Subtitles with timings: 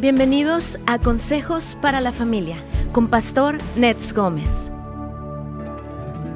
[0.00, 4.70] Bienvenidos a Consejos para la Familia con Pastor Nets Gómez.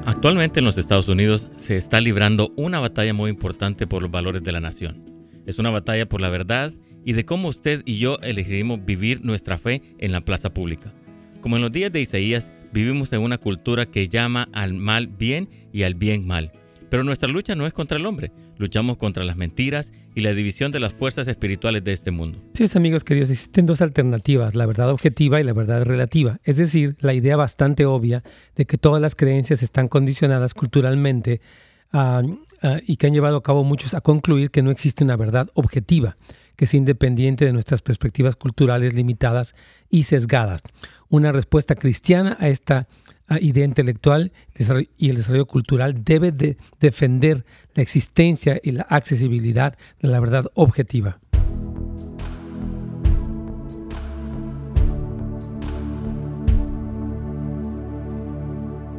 [0.04, 4.42] Actualmente en los Estados Unidos se está librando una batalla muy importante por los valores
[4.42, 5.04] de la nación.
[5.46, 6.72] Es una batalla por la verdad
[7.04, 10.92] y de cómo usted y yo elegiremos vivir nuestra fe en la plaza pública.
[11.40, 15.48] Como en los días de Isaías, vivimos en una cultura que llama al mal bien
[15.72, 16.50] y al bien mal.
[16.90, 18.32] Pero nuestra lucha no es contra el hombre,
[18.62, 22.38] luchamos contra las mentiras y la división de las fuerzas espirituales de este mundo.
[22.54, 26.38] Sí, amigos queridos, existen dos alternativas, la verdad objetiva y la verdad relativa.
[26.44, 28.22] Es decir, la idea bastante obvia
[28.56, 31.40] de que todas las creencias están condicionadas culturalmente
[32.86, 36.16] y que han llevado a cabo muchos a concluir que no existe una verdad objetiva
[36.56, 39.56] que sea independiente de nuestras perspectivas culturales limitadas
[39.90, 40.62] y sesgadas.
[41.08, 42.86] Una respuesta cristiana a esta
[43.40, 44.32] idea intelectual
[44.98, 50.46] y el desarrollo cultural debe de defender la existencia y la accesibilidad de la verdad
[50.54, 51.18] objetiva.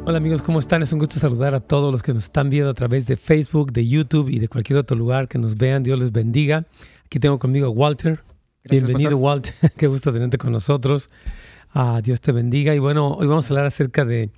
[0.06, 0.84] Hola amigos, ¿cómo están?
[0.84, 3.72] Es un gusto saludar a todos los que nos están viendo a través de Facebook,
[3.72, 5.82] de YouTube y de cualquier otro lugar que nos vean.
[5.82, 6.66] Dios les bendiga.
[7.06, 8.20] Aquí tengo conmigo a Walter.
[8.66, 9.54] Bienvenido, Walter.
[9.78, 11.10] Qué gusto tenerte con nosotros.
[11.74, 12.76] Ah, Dios te bendiga.
[12.76, 14.30] Y bueno, hoy vamos a hablar acerca de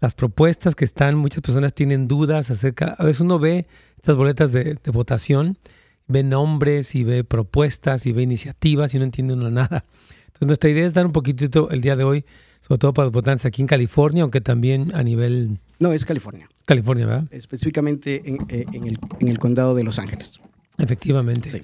[0.00, 1.16] las propuestas que están.
[1.16, 2.94] Muchas personas tienen dudas acerca.
[2.98, 5.58] A veces uno ve estas boletas de, votación,
[6.06, 9.84] ve nombres y ve propuestas y ve iniciativas y no entiende uno nada.
[10.26, 12.24] Entonces, nuestra idea es dar un poquitito el día de hoy,
[12.60, 15.58] sobre todo para los votantes aquí en California, aunque también a nivel.
[15.80, 16.48] No, es California.
[16.66, 17.24] California, ¿verdad?
[17.32, 20.38] Específicamente en, eh, el, en el condado de Los Ángeles.
[20.78, 21.50] Efectivamente.
[21.50, 21.62] Sí.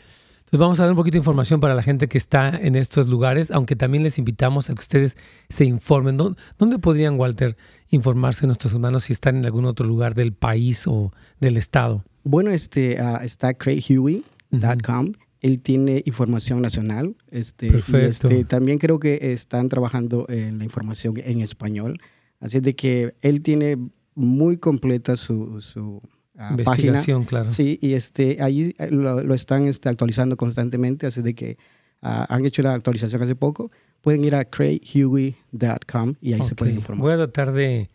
[0.53, 3.09] Pues vamos a dar un poquito de información para la gente que está en estos
[3.09, 5.17] lugares, aunque también les invitamos a que ustedes
[5.49, 6.19] se informen.
[6.19, 7.57] ¿Dónde podrían, Walter,
[7.89, 12.05] informarse nuestros hermanos si están en algún otro lugar del país o del estado?
[12.25, 15.13] Bueno, este, uh, está craighuey.com.
[15.41, 17.17] Él tiene información nacional.
[17.31, 18.29] Este, Perfecto.
[18.29, 21.99] este, también creo que están trabajando en la información en español.
[22.41, 23.79] Así de que él tiene
[24.15, 26.03] muy completa su, su
[26.51, 27.51] Investigación, claro.
[27.51, 31.59] Sí, y este, ahí eh, lo, están este, actualizando constantemente, así de que
[32.03, 33.71] ah, han hecho la actualización hace poco.
[34.01, 37.03] Pueden ir a craighuey.com y ahí se pueden informar.
[37.03, 37.89] Voy a tratar de,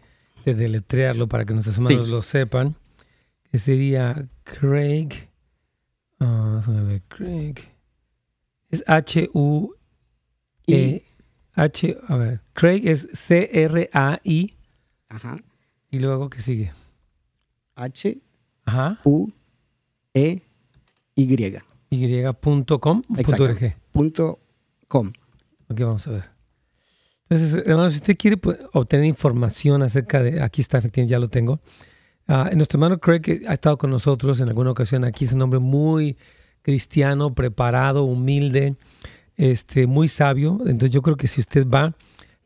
[0.46, 2.76] deletrearlo para que nuestros hermanos lo sepan.
[3.52, 5.30] Que sería Craig.
[6.20, 7.56] Uh, a ver, Craig.
[8.70, 9.78] Es H-U-E.
[11.54, 14.56] H, a ver, Craig es C-R-A-I.
[15.10, 15.44] Ajá.
[15.90, 16.72] Y luego, ¿qué sigue?
[17.76, 18.22] H
[18.68, 19.00] Ajá.
[19.06, 19.32] U
[20.14, 20.42] E
[21.16, 21.58] Y.
[21.90, 23.02] Y.com.
[23.92, 24.40] Punto
[24.88, 25.12] com.
[25.70, 26.24] Ok, vamos a ver.
[27.30, 31.30] Entonces, hermano, si usted quiere pues, obtener información acerca de, aquí está, efectivamente, ya lo
[31.30, 31.60] tengo.
[32.28, 35.60] Uh, nuestro hermano Craig ha estado con nosotros en alguna ocasión aquí, es un hombre
[35.60, 36.18] muy
[36.62, 38.76] cristiano, preparado, humilde,
[39.38, 40.60] este, muy sabio.
[40.66, 41.96] Entonces yo creo que si usted va,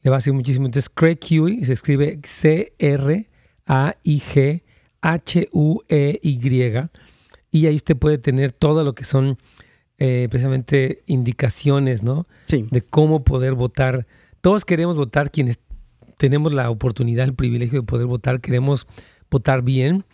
[0.03, 0.67] le va a hacer muchísimo.
[0.67, 3.25] Entonces Craig Huey se escribe C-R-A-I-G
[5.01, 6.89] H-U-E-Y,
[7.51, 9.37] y ahí usted puede tener todo lo que son
[9.97, 12.27] eh, precisamente indicaciones, ¿no?
[12.43, 12.67] Sí.
[12.71, 14.07] De cómo poder votar.
[14.41, 15.59] Todos queremos votar, quienes
[16.17, 18.87] tenemos la oportunidad, el privilegio de poder votar, queremos
[19.29, 20.05] votar bien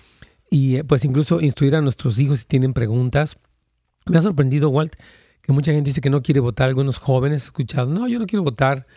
[0.50, 3.38] y eh, pues incluso instruir a nuestros hijos si tienen preguntas.
[4.06, 4.96] Me ha sorprendido, Walt,
[5.42, 6.70] que mucha gente dice que no quiere votar.
[6.70, 8.88] Algunos jóvenes he escuchado, no, yo no quiero votar,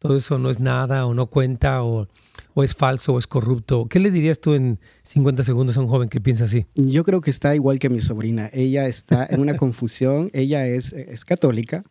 [0.00, 2.08] todo eso no es nada o no cuenta o
[2.54, 3.86] o es falso o es corrupto.
[3.88, 6.66] ¿Qué le dirías tú en 50 segundos a un joven que piensa así?
[6.74, 8.50] Yo creo que está igual que mi sobrina.
[8.52, 10.30] Ella está en una confusión.
[10.32, 11.84] Ella es, es católica,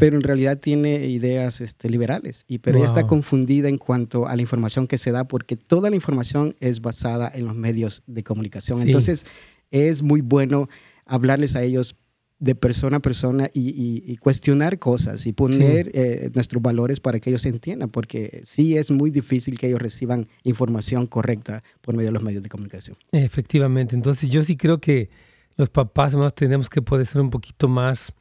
[0.00, 2.44] pero en realidad tiene ideas este, liberales.
[2.48, 5.90] Y, pero ella está confundida en cuanto a la información que se da porque toda
[5.90, 8.80] la información es basada en los medios de comunicación.
[8.82, 9.26] Entonces
[9.70, 10.68] es muy bueno
[11.04, 11.96] hablarles a ellos
[12.38, 17.46] de persona a persona y, cuestionar cosas y poner eh, nuestros valores para que ellos
[17.46, 22.22] entiendan, porque sí es muy difícil que ellos reciban información correcta por medio de los
[22.22, 22.96] medios de comunicación.
[23.12, 25.08] Efectivamente, entonces yo sí creo que
[25.56, 28.12] los papás más tenemos que poder ser un poquito más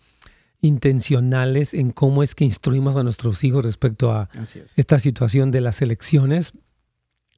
[0.61, 4.29] intencionales en cómo es que instruimos a nuestros hijos respecto a
[4.75, 6.53] esta situación de las elecciones.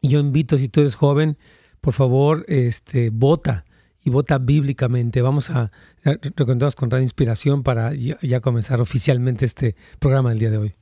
[0.01, 1.38] Y yo invito, si tú eres joven,
[1.81, 3.66] por favor, este, vota
[4.04, 5.22] y vota bíblicamente.
[5.22, 5.72] Vamos a
[6.36, 10.74] recontarnos con gran inspiración para ya, comenzar oficialmente este programa del día de hoy.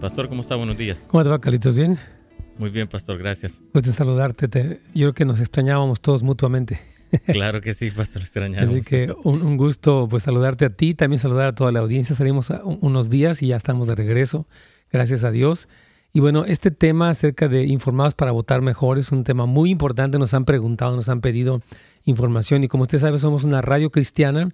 [0.00, 0.56] Pastor, ¿cómo está?
[0.56, 1.06] Buenos días.
[1.08, 1.76] ¿Cómo te va, Carlitos?
[1.76, 1.98] ¿Bien?
[2.56, 3.60] Muy bien, Pastor, gracias.
[3.72, 4.80] Pues de saludarte.
[4.94, 6.80] yo creo que nos extrañábamos todos mutuamente.
[7.26, 8.70] Claro que sí, Pastor, extrañamos.
[8.70, 12.14] Así que un, gusto pues saludarte a ti, también saludar a toda la audiencia.
[12.14, 14.46] Salimos unos días y ya estamos de regreso,
[14.92, 15.68] gracias a Dios.
[16.12, 20.18] Y bueno, este tema acerca de informados para votar mejor es un tema muy importante.
[20.18, 21.62] Nos han preguntado, nos han pedido
[22.04, 24.48] información y como usted sabe somos una radio cristiana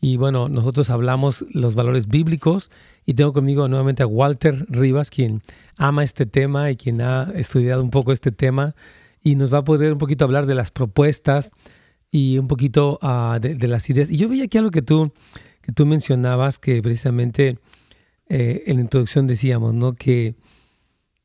[0.00, 2.70] y bueno, nosotros hablamos los valores bíblicos
[3.06, 5.42] y tengo conmigo nuevamente a Walter Rivas, quien
[5.76, 8.74] ama este tema y quien ha estudiado un poco este tema
[9.22, 11.52] y nos va a poder un poquito hablar de las propuestas
[12.10, 12.98] y un poquito
[13.40, 14.10] de, de, las ideas.
[14.10, 15.12] Y yo veía aquí algo que tú,
[15.62, 17.58] que tú mencionabas, que precisamente
[18.28, 19.94] eh, en la introducción decíamos, ¿no?
[19.94, 20.34] Que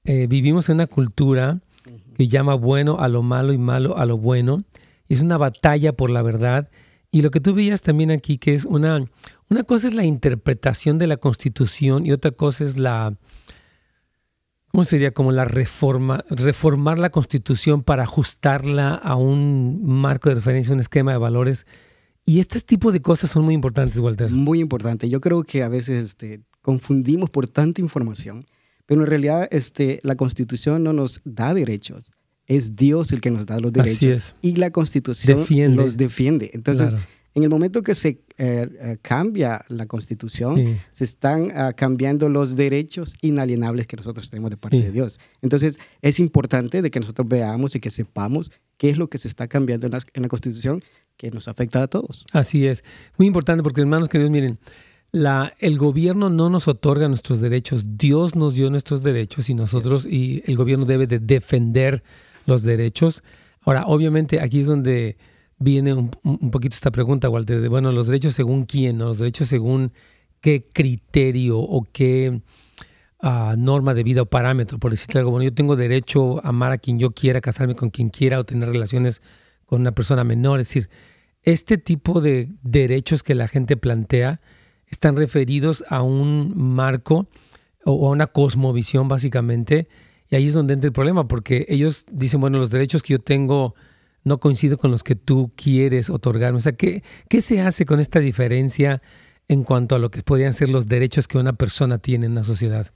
[0.07, 1.59] eh, vivimos en una cultura
[2.15, 4.63] que llama bueno a lo malo y malo a lo bueno.
[5.09, 6.69] Y es una batalla por la verdad.
[7.12, 9.06] Y lo que tú veías también aquí, que es una,
[9.50, 13.18] una cosa es la interpretación de la Constitución y otra cosa es la,
[14.69, 15.12] ¿cómo sería?
[15.12, 21.12] Como la reforma, reformar la Constitución para ajustarla a un marco de referencia, un esquema
[21.12, 21.68] de valores.
[22.25, 24.31] Y este tipo de cosas son muy importantes, Walter.
[24.31, 25.09] Muy importante.
[25.09, 28.45] Yo creo que a veces este, confundimos por tanta información,
[28.88, 32.12] pero en realidad este, la Constitución no nos da derechos.
[32.48, 34.34] Es Dios el que nos da los derechos.
[34.42, 36.50] Y la Constitución los defiende.
[36.54, 36.95] Entonces,
[37.36, 42.56] en el momento que se eh, eh, cambia la Constitución, se están uh, cambiando los
[42.56, 44.84] derechos inalienables que nosotros tenemos de parte sí.
[44.84, 45.19] de Dios.
[45.42, 49.28] Entonces, es importante de que nosotros veamos y que sepamos qué es lo que se
[49.28, 50.81] está cambiando en la, en la Constitución
[51.18, 52.25] que nos afecta a todos.
[52.31, 52.83] Así es.
[53.18, 54.57] Muy importante porque, hermanos queridos, miren,
[55.12, 60.06] la, el gobierno no nos otorga nuestros derechos, Dios nos dio nuestros derechos y nosotros,
[60.06, 62.04] y el gobierno debe de defender
[62.45, 63.24] los derechos.
[63.62, 65.18] Ahora, obviamente aquí es donde
[65.59, 69.48] viene un, un poquito esta pregunta, Walter, de, bueno, los derechos según quién, los derechos
[69.48, 69.92] según
[70.42, 72.42] qué criterio o qué
[73.24, 76.71] uh, norma de vida o parámetro, por decirte algo, bueno, yo tengo derecho a amar
[76.71, 79.21] a quien yo quiera, casarme con quien quiera o tener relaciones
[79.65, 80.89] con una persona menor, es decir,
[81.44, 84.42] este tipo de derechos que la gente plantea,
[84.89, 87.28] están referidos a un marco
[87.86, 89.88] o a una cosmovisión básicamente,
[90.30, 93.19] y ahí es donde entra el problema, porque ellos dicen, bueno, los derechos que yo
[93.19, 93.75] tengo
[94.24, 96.57] no coinciden con los que tú quieres otorgarme.
[96.57, 99.01] O sea, ¿qué, ¿qué se hace con esta diferencia
[99.48, 102.44] en cuanto a lo que podrían ser los derechos que una persona tiene en la
[102.44, 102.92] sociedad?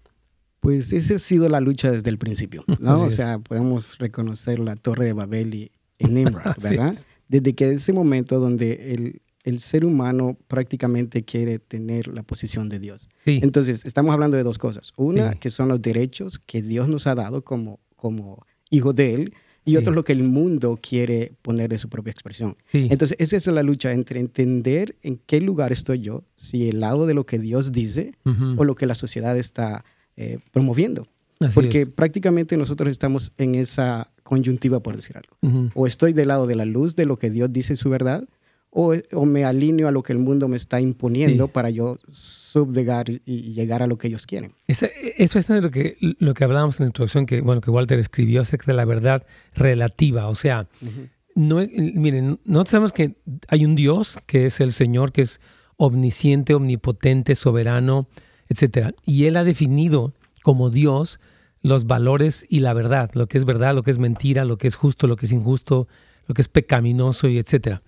[0.59, 3.01] Pues esa ha sido la lucha desde el principio, ¿no?
[3.01, 6.95] o sea, podemos reconocer la Torre de Babel y, y Nimrod, ¿verdad?
[7.29, 12.79] Desde que ese momento donde el, el ser humano prácticamente quiere tener la posición de
[12.79, 13.09] Dios.
[13.25, 13.39] Sí.
[13.41, 14.93] Entonces, estamos hablando de dos cosas.
[14.97, 15.39] Una, sí.
[15.39, 19.33] que son los derechos que Dios nos ha dado como, como hijos de Él,
[19.63, 19.77] y sí.
[19.77, 22.55] otro lo que el mundo quiere poner de su propia expresión.
[22.73, 27.05] Entonces, esa es la lucha entre entender en qué lugar estoy yo, si el lado
[27.05, 28.55] de lo que Dios dice uh -huh.
[28.57, 29.85] o lo que la sociedad está
[30.17, 31.07] eh, promoviendo.
[31.39, 31.87] Así Porque es.
[31.87, 35.37] prácticamente nosotros estamos en esa coyuntiva, por decir algo.
[35.41, 35.71] Uh -huh.
[35.75, 38.27] O estoy del lado de la luz de lo que Dios dice en su verdad,
[38.71, 41.51] o, o, me alineo a lo que el mundo me está imponiendo sí.
[41.53, 44.53] para yo subdegar y llegar a lo que ellos quieren.
[44.65, 48.41] Eso es lo que, lo que hablábamos en la introducción, que, bueno, que Walter escribió
[48.41, 50.27] acerca de la verdad relativa.
[50.29, 51.09] O sea, uh -huh.
[51.35, 53.17] no, miren, nosotros sabemos que
[53.49, 55.41] hay un Dios, que es el Señor, que es
[55.75, 58.07] omnisciente, omnipotente, soberano,
[58.47, 58.95] etc.
[59.05, 60.13] Y Él ha definido
[60.43, 61.19] como Dios
[61.61, 64.67] los valores y la verdad, lo que es verdad, lo que es mentira, lo que
[64.67, 65.87] es justo, lo que es injusto,
[66.27, 67.81] lo que es pecaminoso y etcétera.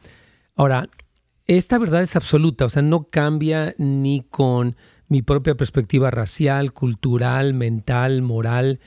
[0.55, 0.89] Ahora,
[1.45, 4.75] esta verdad es absoluta, o sea, no cambia ni con
[5.07, 8.79] mi propia perspectiva racial, cultural, mental, moral.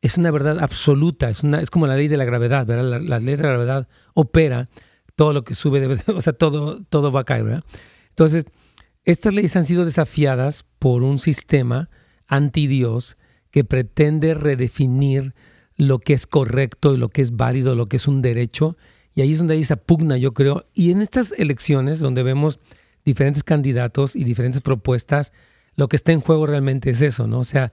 [0.00, 3.00] Es una verdad absoluta, es, una, es como la ley de la gravedad, ¿verdad?
[3.00, 4.66] La, ley de la gravedad opera,
[5.16, 7.64] todo lo que sube, debe, o sea, todo, todo va a caer, ¿verdad?
[8.10, 8.44] Entonces,
[9.04, 11.88] estas leyes han sido desafiadas por un sistema
[12.28, 13.16] anti-Dios
[13.50, 15.34] que pretende redefinir
[15.76, 18.76] lo que es correcto y lo que es válido, lo que es un derecho,
[19.14, 20.66] y ahí es donde hay esa pugna, yo creo.
[20.74, 22.60] Y en estas elecciones, donde vemos
[23.04, 25.32] diferentes candidatos y diferentes propuestas,
[25.76, 27.40] lo que está en juego realmente es eso, ¿no?
[27.40, 27.72] O sea,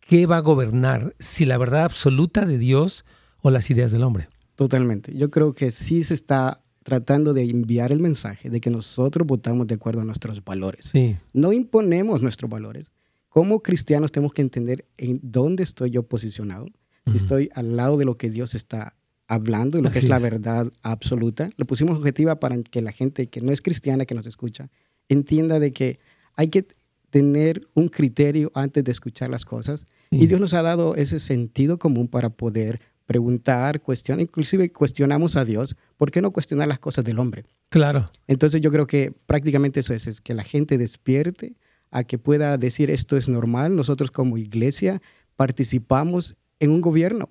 [0.00, 1.14] ¿qué va a gobernar?
[1.18, 3.04] ¿Si la verdad absoluta de Dios
[3.42, 4.28] o las ideas del hombre?
[4.54, 5.14] Totalmente.
[5.14, 9.66] Yo creo que sí se está tratando de enviar el mensaje de que nosotros votamos
[9.66, 10.86] de acuerdo a nuestros valores.
[10.92, 11.16] Sí.
[11.32, 12.90] No imponemos nuestros valores.
[13.28, 16.64] Como cristianos tenemos que entender en dónde estoy yo posicionado.
[16.64, 17.12] Uh -huh.
[17.12, 18.96] Si estoy al lado de lo que Dios está
[19.30, 21.50] hablando de lo Así que es, es, la verdad absoluta.
[21.56, 24.68] Lo pusimos objetiva para que la gente que no es cristiana, que nos escucha,
[25.08, 26.00] entienda de que
[26.34, 26.66] hay que
[27.10, 29.86] tener un criterio antes de escuchar las cosas.
[30.10, 30.18] Sí.
[30.22, 35.44] Y Dios nos ha dado ese sentido común para poder preguntar, cuestionar, inclusive cuestionamos a
[35.44, 37.44] Dios, ¿por qué no cuestionar las cosas del hombre?
[37.68, 38.06] Claro.
[38.26, 41.54] Entonces yo creo que prácticamente eso es, es que la gente despierte
[41.92, 43.76] a que pueda decir esto es normal.
[43.76, 45.00] Nosotros como iglesia
[45.36, 47.28] participamos en un gobierno.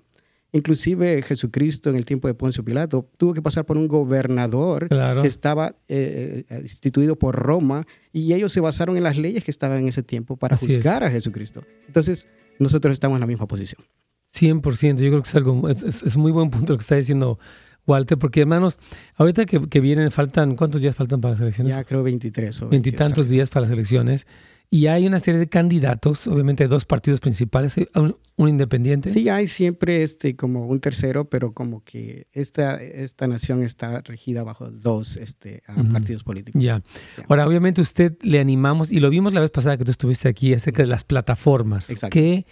[0.51, 5.21] Inclusive Jesucristo en el tiempo de Poncio Pilato tuvo que pasar por un gobernador claro.
[5.21, 9.51] que estaba eh, eh, instituido por Roma y ellos se basaron en las leyes que
[9.51, 11.09] estaban en ese tiempo para Así juzgar es.
[11.09, 11.61] a Jesucristo.
[11.85, 12.27] Entonces,
[12.57, 13.85] nosotros estamos en la misma posición.
[14.33, 17.39] 100%, yo creo que es algo, es, es, muy buen punto lo que está diciendo
[17.85, 18.77] Walter, porque hermanos,
[19.15, 21.73] ahorita que, que, vienen, faltan, ¿cuántos días faltan para las elecciones?
[21.73, 24.27] Ya creo 23 o Veintitantos días para las elecciones.
[24.71, 29.09] Y hay una serie de candidatos, obviamente dos partidos principales, un, un, independiente.
[29.09, 34.43] Sí, hay siempre este como un tercero, pero como que esta, esta nación está regida
[34.43, 35.91] bajo dos este, uh -huh.
[35.91, 36.61] partidos políticos.
[36.61, 36.83] Ya.
[37.15, 37.25] Yeah.
[37.27, 40.53] Ahora, obviamente usted le animamos, y lo vimos la vez pasada que tú estuviste aquí,
[40.53, 41.89] acerca de las plataformas.
[41.89, 42.13] Exacto.
[42.13, 42.45] ¿Qué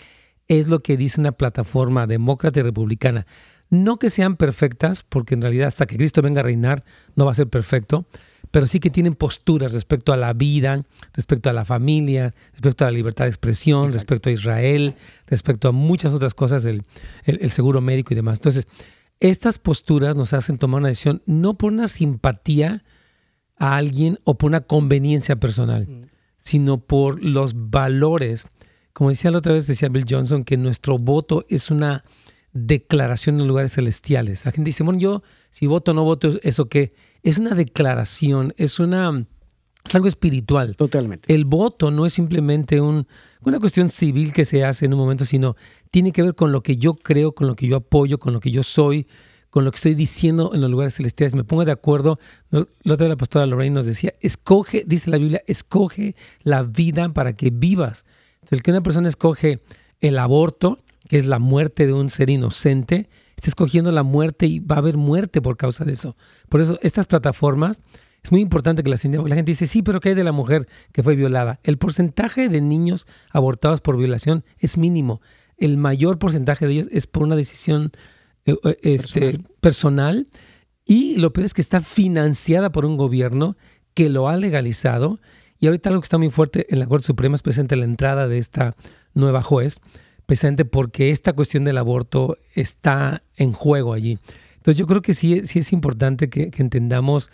[0.47, 3.27] es lo que dice una plataforma demócrata y republicana?
[3.69, 6.83] No que sean perfectas, porque en realidad hasta que Cristo venga a reinar
[7.15, 8.07] no va a ser perfecto,
[8.57, 10.83] pero sí que tienen posturas respecto a la vida,
[11.13, 13.99] respecto a la familia, respecto a la libertad de expresión, Exacto.
[13.99, 14.95] respecto a Israel,
[15.27, 16.81] respecto a muchas otras cosas, el,
[17.25, 18.39] el, el, seguro médico y demás.
[18.39, 18.67] Entonces,
[19.19, 22.83] estas posturas nos hacen tomar una decisión no por una simpatía
[23.57, 26.05] a alguien o por una conveniencia personal, mm.
[26.39, 28.47] sino por los valores.
[28.91, 32.03] Como decía la otra vez, decía Bill Johnson, que nuestro voto es una
[32.53, 34.45] declaración en lugares celestiales.
[34.45, 35.21] La gente dice, bueno, yo
[35.51, 36.91] si voto o no voto, ¿eso qué?
[37.27, 39.25] Es una declaración, es una
[39.85, 40.77] es algo espiritual.
[40.77, 41.33] Totalmente.
[41.33, 43.05] El voto no es simplemente un,
[43.41, 45.57] una cuestión civil que se hace en un momento, sino
[45.91, 48.39] tiene que ver con lo que yo creo, con lo que yo apoyo, con lo
[48.39, 49.07] que yo soy,
[49.49, 51.35] con lo que estoy diciendo en los lugares celestiales.
[51.35, 52.17] Me pongo de acuerdo.
[52.49, 57.09] La otra vez la pastora Lorraine nos decía, escoge, dice la Biblia, escoge la vida
[57.09, 58.05] para que vivas.
[58.35, 59.61] Entonces, el que una persona escoge
[59.99, 60.79] el aborto,
[61.09, 64.79] que es la muerte de un ser inocente, está escogiendo la muerte y va a
[64.79, 66.17] haber muerte por causa de eso.
[66.49, 67.81] Por eso estas plataformas
[68.23, 70.67] es muy importante que las la gente dice, sí, pero ¿qué hay de la mujer
[70.91, 71.59] que fue violada?
[71.63, 75.21] El porcentaje de niños abortados por violación es mínimo.
[75.55, 77.91] El mayor porcentaje de ellos es por una decisión
[78.45, 79.45] eh, este, personal.
[79.61, 80.27] personal.
[80.85, 83.55] Y lo peor es que está financiada por un gobierno
[83.93, 85.19] que lo ha legalizado.
[85.59, 88.27] Y ahorita algo que está muy fuerte en la Corte Suprema es presente la entrada
[88.27, 88.75] de esta
[89.13, 89.79] nueva juez,
[90.27, 94.19] precisamente porque esta cuestión del aborto está en juego allí.
[94.57, 97.31] Entonces yo creo que sí, sí es importante que, que entendamos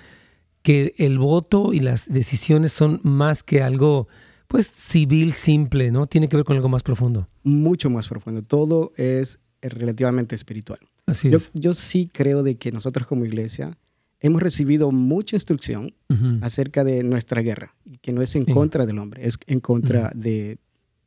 [0.61, 4.07] que el voto y las decisiones son más que algo
[4.47, 6.05] pues civil simple, ¿no?
[6.05, 7.27] Tiene que ver con algo más profundo.
[7.43, 8.43] Mucho más profundo.
[8.43, 10.79] Todo es relativamente espiritual.
[11.07, 11.49] Así yo, es.
[11.55, 13.75] yo sí creo de que nosotros como iglesia
[14.19, 16.39] hemos recibido mucha instrucción uh -huh.
[16.43, 20.03] acerca de nuestra guerra, que no es en contra del hombre, es en contra uh
[20.03, 20.13] -huh.
[20.13, 20.57] de,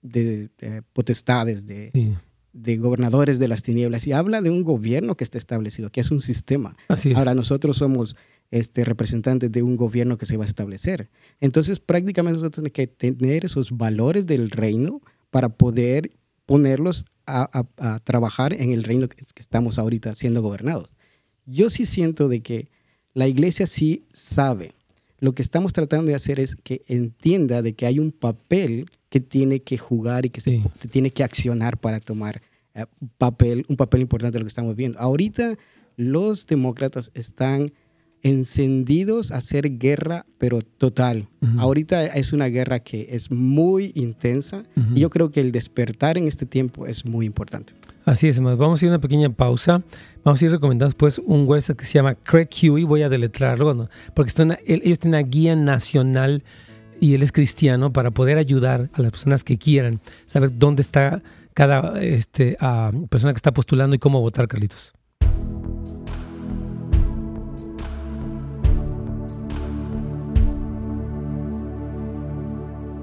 [0.02, 2.14] de, de, potestades, de, sí.
[2.52, 6.10] de, gobernadores de las tinieblas, y habla de un gobierno que está establecido, que es
[6.10, 6.76] un sistema.
[6.88, 7.16] Así es.
[7.16, 8.16] Ahora nosotros somos
[8.50, 11.10] este, representantes de un gobierno que se va a establecer.
[11.40, 15.00] Entonces, prácticamente nosotros tenemos que tener esos valores del reino
[15.30, 16.12] para poder
[16.46, 20.94] ponerlos a, a, a trabajar en el reino que, que, estamos ahorita siendo gobernados.
[21.44, 22.68] Yo sí siento de que
[23.14, 24.74] la iglesia sí sabe.
[25.18, 29.20] Lo que estamos tratando de hacer es que entienda de que hay un papel que
[29.20, 30.62] tiene que jugar y que sí.
[30.80, 32.42] se tiene que accionar para tomar
[32.74, 32.84] uh,
[33.18, 34.98] papel, un papel importante de lo que estamos viendo.
[34.98, 35.56] Ahorita
[35.96, 37.70] los demócratas están
[38.22, 41.28] encendidos a hacer guerra, pero total.
[41.40, 41.60] Uh -huh.
[41.60, 44.96] Ahorita es una guerra que es muy intensa uh -huh.
[44.96, 47.72] y yo creo que el despertar en este tiempo es muy importante.
[48.04, 48.56] Así es, más.
[48.56, 49.82] Vamos a ir a una pequeña pausa.
[50.24, 52.84] Vamos a ir recomendando después un website que se llama Craig Huey.
[52.84, 53.88] Voy a deletrarlo, ¿no?
[54.14, 56.42] porque una, ellos tienen una guía nacional
[57.00, 61.22] y él es cristiano para poder ayudar a las personas que quieran saber dónde está
[61.54, 64.92] cada este, uh, persona que está postulando y cómo votar, Carlitos.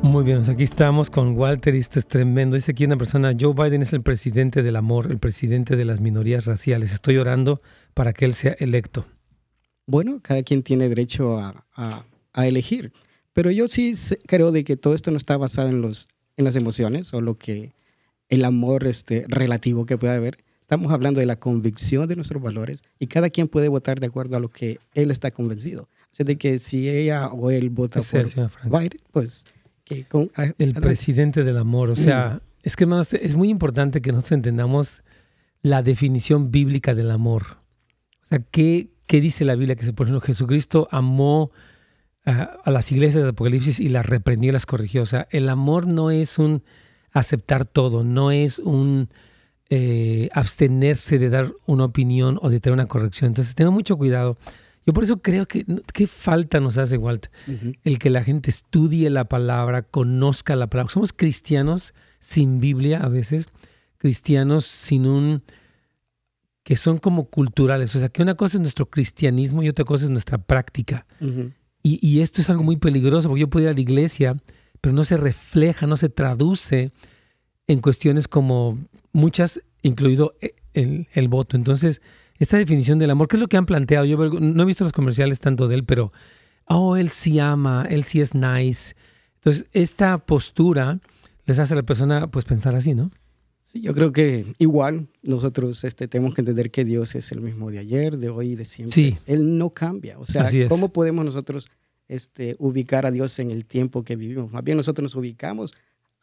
[0.04, 2.56] Muy bien, pues aquí estamos con Walter y esto es tremendo.
[2.56, 6.02] Dice aquí una persona, Joe Biden es el presidente del amor, el presidente de las
[6.02, 6.94] minorías raciales.
[6.94, 7.62] Estoy orando
[7.94, 9.06] para que él sea electo.
[9.88, 12.92] Bueno, cada quien tiene derecho a elegir,
[13.34, 13.94] pero yo sí
[14.28, 17.38] creo de que todo esto no está basado en, los, en las emociones o lo
[17.38, 17.74] que
[18.30, 20.38] el amor este, relativo que puede haber.
[20.62, 24.38] Estamos hablando de la convicción de nuestros valores y cada quien puede votar de acuerdo
[24.38, 25.84] a lo que él está convencido.
[25.84, 28.30] O sea, de que si ella o él vota por
[28.64, 29.46] Biden, pues
[29.84, 31.90] que con, a, el presidente del amor.
[31.90, 32.48] O sea, mm.
[32.64, 35.04] es que hermanos, es muy importante que nosotros entendamos
[35.62, 37.58] la definición bíblica del amor.
[38.22, 39.76] O sea, ¿qué, qué dice la Biblia?
[39.76, 41.52] Que por ejemplo Jesucristo amó
[42.26, 45.02] a, las iglesias de Apocalipsis y las reprendió y las corrigió.
[45.04, 46.64] O sea, el amor no es un
[47.12, 49.10] aceptar todo, no es un
[49.70, 53.30] eh, abstenerse de dar una opinión o de tener una corrección.
[53.30, 54.38] Entonces, tenga mucho cuidado.
[54.86, 57.80] Yo por eso creo que qué falta nos hace, Walt, uh -huh.
[57.84, 60.92] el que la gente estudie la palabra, conozca la palabra.
[60.92, 63.50] Somos cristianos sin Biblia a veces,
[63.98, 65.44] cristianos sin un
[66.64, 67.96] que son como culturales.
[67.96, 71.06] O sea, que una cosa es nuestro cristianismo y otra cosa es nuestra práctica.
[71.20, 71.54] Uh -huh.
[71.84, 74.38] Y, y, esto es algo muy peligroso porque yo puedo ir a la iglesia,
[74.82, 76.92] pero no se refleja, no se traduce
[77.68, 78.78] en cuestiones como
[79.12, 81.58] muchas, incluido eh, el, el, voto.
[81.58, 82.02] Entonces,
[82.40, 84.06] esta definición del amor, ¿qué es lo que han planteado?
[84.06, 86.12] Yo no he visto los comerciales tanto de él, pero,
[86.66, 88.96] oh, él sí ama, él sí es nice.
[89.36, 91.00] Entonces, esta postura
[91.46, 93.10] les hace a la persona pues pensar así, ¿no?
[93.64, 97.72] Sí, yo creo que igual nosotros este, tenemos que entender que Dios es el mismo
[97.72, 98.94] de ayer, de hoy y de siempre.
[98.94, 99.18] Sí.
[99.26, 100.20] Él no cambia.
[100.20, 101.70] O sea, ¿cómo podemos nosotros
[102.10, 104.52] este, ubicar a Dios en el tiempo que vivimos?
[104.52, 105.74] Más bien nosotros nos ubicamos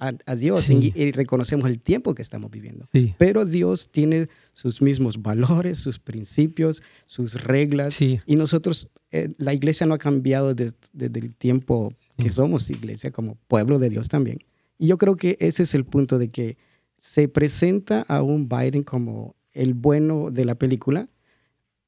[0.00, 2.86] a, Dios y, reconocemos el tiempo que estamos viviendo.
[2.92, 3.14] Sí.
[3.18, 7.94] Pero Dios tiene sus mismos valores, sus principios, sus reglas.
[7.94, 8.18] Sí.
[8.24, 13.36] Y nosotros, eh, la iglesia no ha cambiado desde, el tiempo que somos iglesia, como
[13.46, 14.38] pueblo de Dios también.
[14.78, 16.56] Y yo creo que ese es el punto de que
[17.00, 21.08] se presenta a un Biden como el bueno de la película,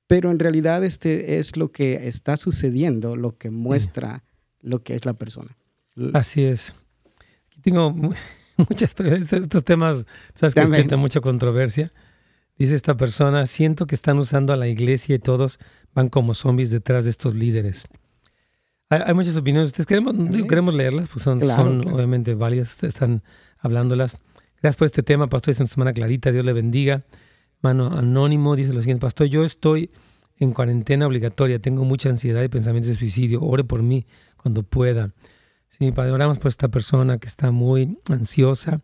[0.06, 4.24] pero en realidad este es lo que está sucediendo, lo que muestra
[4.62, 5.56] lo que es la persona.
[6.14, 6.74] Así es.
[7.46, 7.92] Aquí tengo
[8.56, 11.92] muchas estos temas, sabes que tienen mucha controversia.
[12.56, 15.58] Dice esta persona, siento que están usando a la iglesia y todos
[15.94, 17.86] van como zombies detrás de estos líderes.
[18.88, 19.68] Hay, muchas opiniones.
[19.68, 20.14] Ustedes queremos,
[20.48, 23.22] queremos leerlas, pues son, son obviamente válidas, están
[23.58, 24.16] hablándolas.
[24.62, 25.52] Gracias por este tema, pastor.
[25.52, 27.02] Dice semana clarita, Dios le bendiga.
[27.62, 29.90] Mano Anónimo dice lo siguiente, pastor, yo estoy
[30.38, 33.42] en cuarentena obligatoria, tengo mucha ansiedad y pensamientos de suicidio.
[33.42, 35.10] Ore por mí cuando pueda.
[35.68, 38.80] Sí, Padre, oramos por esta persona que está muy ansiosa,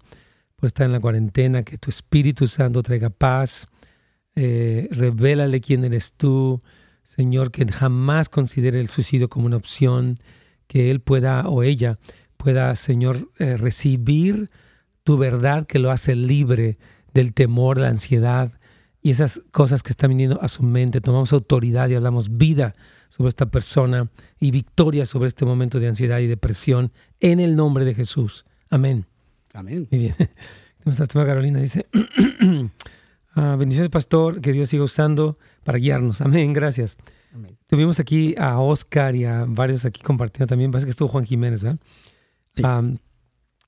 [0.57, 3.69] por estar en la cuarentena, que tu Espíritu Santo traiga paz,
[4.35, 6.61] eh, revélale quién eres tú,
[7.05, 10.17] Señor, que jamás considere el suicidio como una opción,
[10.67, 11.99] que él pueda o ella
[12.37, 14.51] pueda, Señor, eh, recibir
[15.09, 16.77] tu verdad que lo hace libre
[17.15, 18.53] del temor, la ansiedad
[19.01, 21.01] y esas cosas que están viniendo a su mente.
[21.01, 22.75] Tomamos autoridad y hablamos vida
[23.09, 27.87] sobre esta persona y victoria sobre este momento de ansiedad y depresión en el nombre
[27.87, 28.45] de Jesús.
[28.69, 29.07] Amén.
[29.55, 29.89] Amén.
[29.91, 30.15] Muy bien.
[30.85, 31.87] Nuestra Carolina dice,
[33.35, 36.21] ah, bendiciones pastor, que Dios siga usando para guiarnos.
[36.21, 36.99] Amén, gracias.
[37.67, 41.63] Tuvimos aquí a Oscar y a varios aquí compartiendo también, parece que estuvo Juan Jiménez,
[41.63, 41.79] ¿verdad?
[42.53, 42.63] Sí.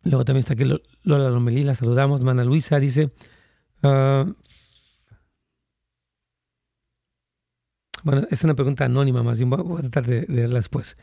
[0.03, 0.65] Luego también está aquí
[1.03, 2.23] Lola Lomelí, la saludamos.
[2.23, 3.11] Mana Luisa dice,
[3.83, 4.27] ah,
[8.03, 10.97] bueno, es una pregunta anónima más bien, voy a tratar de leerla después.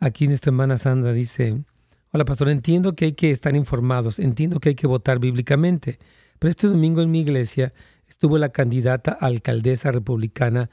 [0.00, 1.64] Aquí nuestra hermana Sandra dice,
[2.10, 5.98] hola pastor, entiendo que hay que estar informados, entiendo que hay que votar bíblicamente,
[6.38, 7.72] pero este domingo en mi iglesia
[8.08, 10.70] estuvo la candidata alcaldesa republicana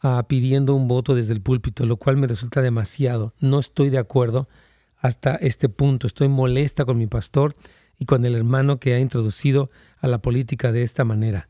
[0.00, 3.32] ah, pidiendo un voto desde el púlpito, lo cual me resulta demasiado.
[3.38, 4.48] No estoy de acuerdo
[5.06, 6.06] hasta este punto.
[6.06, 7.54] Estoy molesta con mi pastor
[7.98, 11.48] y con el hermano que ha introducido a la política de esta manera.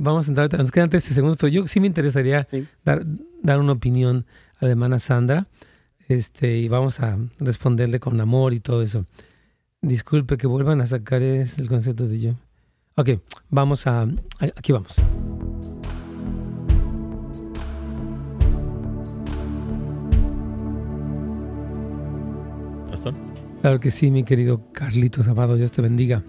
[0.00, 2.46] vamos a entrar, nos quedan 13 segundos, pero yo sí me interesaría
[2.84, 3.04] Dar,
[3.42, 4.26] dar, una opinión
[4.60, 5.46] a la hermana Sandra
[6.08, 9.04] este, y vamos a responderle con amor y todo eso.
[9.80, 12.34] Disculpe que vuelvan a sacar el concepto de yo.
[12.96, 13.10] Ok,
[13.48, 14.08] vamos a...
[14.56, 14.96] Aquí vamos.
[23.68, 26.24] Claro que sí, mi querido Carlitos Amado, Dios te bendiga.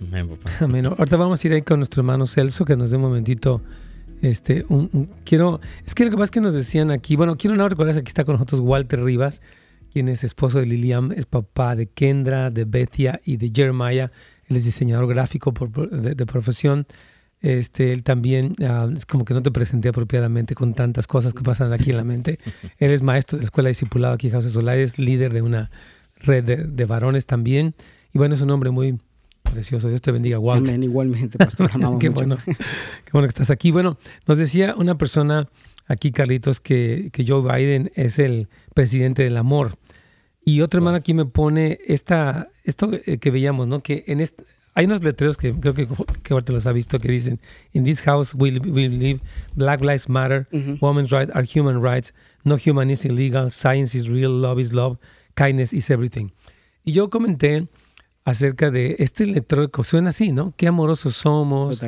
[0.00, 0.50] Amén, papá.
[0.58, 0.86] Amén.
[0.86, 3.62] Ahorita vamos a ir ahí con nuestro hermano Celso, que nos dé un momentito.
[4.20, 7.54] Este, un, quiero, es que lo que pasa es que nos decían aquí, bueno, quiero
[7.54, 9.42] no recordar, aquí está con nosotros Walter Rivas,
[9.92, 14.10] quien es esposo de Lilian, es papá de Kendra, de Bethia y de Jeremiah.
[14.46, 15.54] Él es diseñador gráfico
[15.92, 16.88] de, profesión.
[17.42, 21.44] Este, él también, ah, es como que no te presenté apropiadamente con tantas cosas que
[21.44, 22.40] pasan aquí en la mente.
[22.78, 25.70] Él es maestro de la escuela discipulado aquí en José Solares, líder de una
[26.20, 27.74] red de, varones también.
[28.12, 28.98] Y bueno, es un hombre muy
[29.42, 29.88] precioso.
[29.88, 30.68] Dios te bendiga, Walter.
[30.68, 31.70] Amén, igualmente, pastor.
[32.00, 33.70] qué, Bueno, qué bueno que estás aquí.
[33.70, 35.48] Bueno, nos decía una persona
[35.86, 39.78] aquí, Carlitos, que, que Joe Biden es el presidente del amor.
[40.44, 43.82] Y otro hermano aquí me pone esta, esto que veíamos, ¿no?
[43.82, 44.44] Que en este,
[44.76, 45.88] hay unos letreros que creo que,
[46.22, 47.40] que Walter los ha visto que dicen,
[47.72, 49.20] In this house we, live,
[49.54, 50.46] Black Lives Matter,
[50.82, 52.12] Women's Rights are human rights,
[52.44, 54.98] no human is illegal, science is real, love is love,
[55.36, 56.30] kindness is everything.
[56.84, 57.68] Y yo comenté
[58.24, 59.24] acerca de este
[59.70, 60.52] que suena así, ¿no?
[60.56, 61.82] Qué amorosos somos,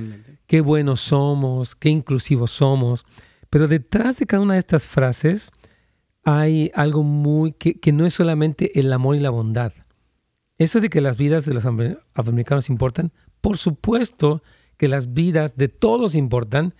[0.47, 3.05] qué buenos somos, qué inclusivos somos.
[3.51, 5.51] Pero detrás de cada una de estas frases
[6.25, 9.73] hay algo muy que, que no es solamente el amor y la bondad.
[10.59, 14.43] Eso de que las vidas de los afroamericanos importan, por supuesto
[14.77, 16.75] que las vidas de todos importan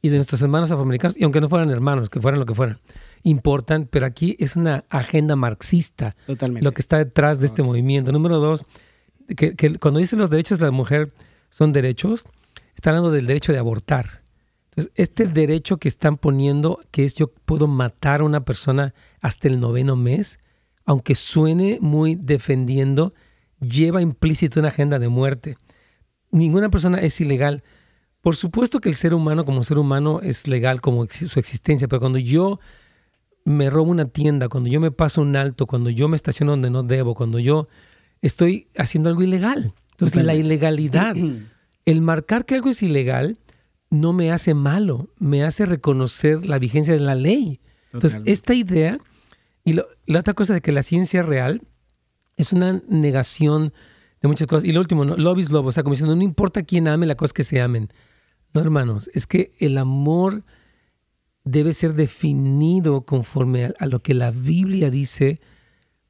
[0.00, 2.78] y de nuestros hermanos afroamericanos, y aunque no fueran hermanos, que fueran lo que fueran
[3.24, 8.12] importan, pero aquí es una agenda marxista lo que está detrás de este movimiento.
[8.12, 8.64] Número dos,
[9.36, 11.12] que, cuando dicen los derechos de la mujer
[11.50, 12.26] son derechos,
[12.76, 14.22] está hablando del derecho de abortar.
[14.70, 19.48] Entonces, este derecho que están poniendo, que es yo puedo matar a una persona hasta
[19.48, 20.38] el noveno mes,
[20.84, 23.14] aunque suene muy defendiendo,
[23.60, 25.56] lleva implícito una agenda de muerte.
[26.30, 27.62] Ninguna persona es ilegal.
[28.20, 32.00] Por supuesto que el ser humano como ser humano es legal como su existencia, pero
[32.00, 32.58] cuando yo
[33.44, 36.70] me robo una tienda, cuando yo me paso un alto, cuando yo me estaciono donde
[36.70, 37.66] no debo, cuando yo
[38.22, 39.74] estoy haciendo algo ilegal.
[39.92, 41.14] Entonces, la ilegalidad,
[41.84, 43.38] el marcar que algo es ilegal,
[43.90, 47.60] no me hace malo, me hace reconocer la vigencia de la ley.
[47.92, 48.98] Entonces, esta idea,
[49.64, 51.62] y la otra cosa de que la ciencia real
[52.36, 53.72] es una negación
[54.20, 54.64] de muchas cosas.
[54.64, 55.16] Y lo último, ¿no?
[55.16, 57.44] love is love, o sea, como diciendo, no importa quién ame, la cosa es que
[57.44, 57.90] se amen.
[58.52, 60.44] No, hermanos, es que el amor
[61.44, 65.40] debe ser definido conforme a, lo que la Biblia dice,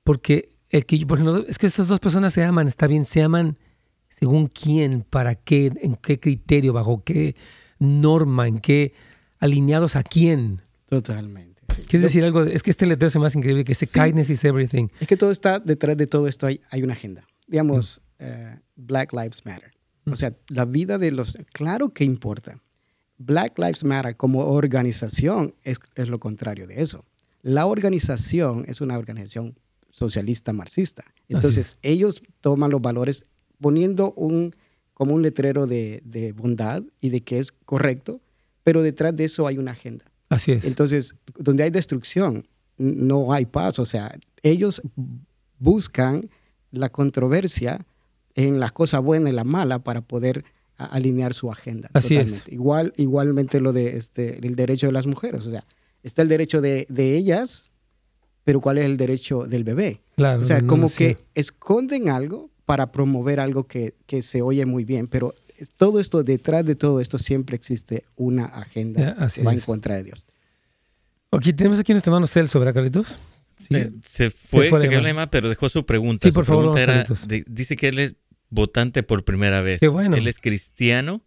[0.05, 3.23] porque el que, por ejemplo, es que estas dos personas se aman, está bien, se
[3.23, 3.59] aman
[4.09, 7.35] según quién, para qué, en qué criterio, bajo qué
[7.81, 8.95] norma, en qué
[9.41, 10.63] alineados a quién.
[10.89, 11.63] Totalmente.
[11.89, 12.45] ¿Quieres decir algo?
[12.45, 14.89] Es que este letrero es más increíble, que dice kindness is everything.
[15.01, 17.25] Es que todo está, detrás de todo esto hay, hay una agenda.
[17.49, 19.73] Digamos, eh, Black Lives Matter.
[20.07, 20.17] O mm.
[20.17, 21.37] sea, la vida de los...
[21.53, 22.63] Claro que importa.
[23.19, 27.05] Black Lives Matter como organización es, es lo contrario de eso.
[27.43, 29.59] La organización es una organización
[29.91, 31.05] socialista marxista.
[31.29, 33.27] Entonces, ellos toman los valores
[33.61, 34.55] poniendo un,
[34.93, 38.21] como un letrero de, de, bondad y de que es correcto,
[38.63, 40.05] pero detrás de eso hay una agenda.
[40.29, 40.65] Así es.
[40.65, 43.79] Entonces, donde hay destrucción, no hay paz.
[43.79, 44.83] O sea, ellos
[45.59, 46.29] buscan
[46.71, 47.87] la controversia
[48.35, 50.45] en las cosas buenas y las malas para poder
[50.77, 51.91] alinear su agenda.
[51.93, 52.45] Así es.
[52.49, 55.47] Igual, igualmente lo de este, el derecho de las mujeres.
[55.47, 55.65] O sea,
[56.03, 57.71] está el derecho de, de ellas,
[58.45, 60.03] pero ¿cuál es el derecho del bebé?
[60.17, 64.85] Claro, o sea, como que esconden algo para promover algo que, que, se oye muy
[64.85, 65.35] bien, pero
[65.77, 70.05] todo esto, detrás de todo esto, siempre existe una agenda que va en contra de
[70.05, 70.27] Dios.
[71.31, 73.19] Aquí tenemos aquí nuestro hermano Celso, ¿verdad, Carlitos?
[73.71, 76.29] Eh, se fue, se, quedó la pero dejó su pregunta.
[76.29, 77.07] Sí, por favor, era,
[77.47, 78.15] dice que él es
[78.55, 79.81] votante por primera vez.
[79.81, 80.17] Qué bueno.
[80.17, 81.23] Él es cristiano,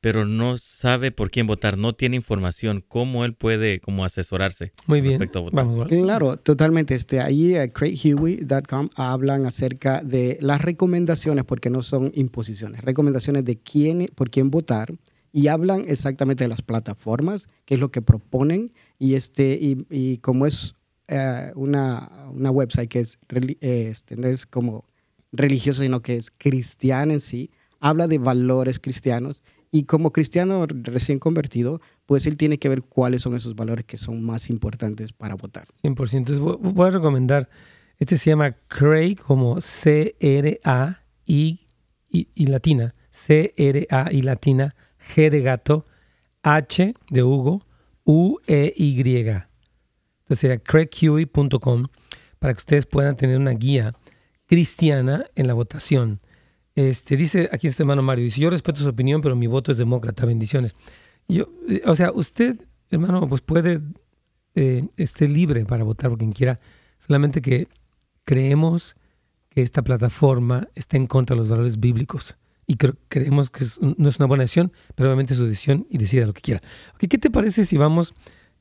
[0.00, 4.72] pero no sabe por quién votar, no tiene información, cómo él puede como asesorarse.
[4.86, 5.20] Muy bien.
[5.52, 6.94] Vamos, claro, totalmente.
[6.94, 13.58] Este, ahí en craighuey.com hablan acerca de las recomendaciones, porque no son imposiciones, recomendaciones de
[13.58, 14.94] quién, por quién votar
[15.32, 20.18] y hablan exactamente de las plataformas, qué es lo que proponen y, este, y, y
[20.18, 20.74] como es
[21.08, 23.18] eh, una, una, website que es,
[23.60, 24.84] este, no es como
[25.32, 31.18] religiosa, sino que es cristiana en sí, habla de valores cristianos y como cristiano recién
[31.18, 35.34] convertido, pues él tiene que ver cuáles son esos valores que son más importantes para
[35.34, 35.68] votar.
[35.82, 36.14] 100%.
[36.14, 37.48] Entonces voy a recomendar,
[37.98, 41.60] este se llama Craig como C-R-A-I
[42.10, 44.74] y, latina, C-R-A-I latina,
[45.14, 45.84] G de gato,
[46.42, 47.66] H de Hugo,
[48.04, 48.94] U-E-Y.
[48.94, 51.84] Entonces sería craighuey.com
[52.38, 53.92] para que ustedes puedan tener una guía
[54.48, 56.20] cristiana en la votación.
[56.74, 59.78] Este, dice aquí este hermano Mario, dice, yo respeto su opinión, pero mi voto es
[59.78, 60.74] demócrata, bendiciones.
[61.28, 62.58] Yo, eh, o sea, usted,
[62.90, 63.80] hermano, pues puede,
[64.54, 66.58] eh, esté libre para votar por quien quiera,
[66.98, 67.68] solamente que
[68.24, 68.96] creemos
[69.50, 74.18] que esta plataforma está en contra de los valores bíblicos y creemos que no es
[74.18, 76.62] una buena decisión, pero obviamente es su decisión y decida lo que quiera.
[76.98, 78.12] ¿Qué te parece si vamos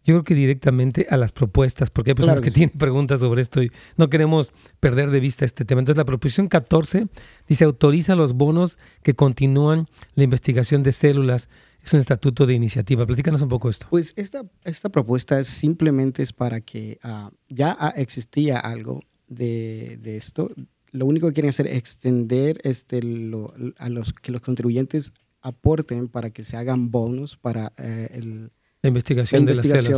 [0.07, 3.61] yo creo que directamente a las propuestas, porque hay personas que, tienen preguntas sobre esto
[3.61, 5.79] y no queremos perder de vista este tema.
[5.79, 7.09] Entonces, la proposición 14
[7.45, 11.49] dice autoriza los bonos que continúan la investigación de células.
[11.83, 13.05] Es un estatuto de iniciativa.
[13.05, 13.87] Platícanos un poco esto.
[13.89, 20.15] Pues esta, esta propuesta es simplemente es para que ah, ya existía algo de, de,
[20.15, 20.51] esto.
[20.91, 26.07] Lo único que quieren hacer es extender este, lo, a los que los contribuyentes aporten
[26.07, 29.45] para que se hagan bonos para eh, el la investigación,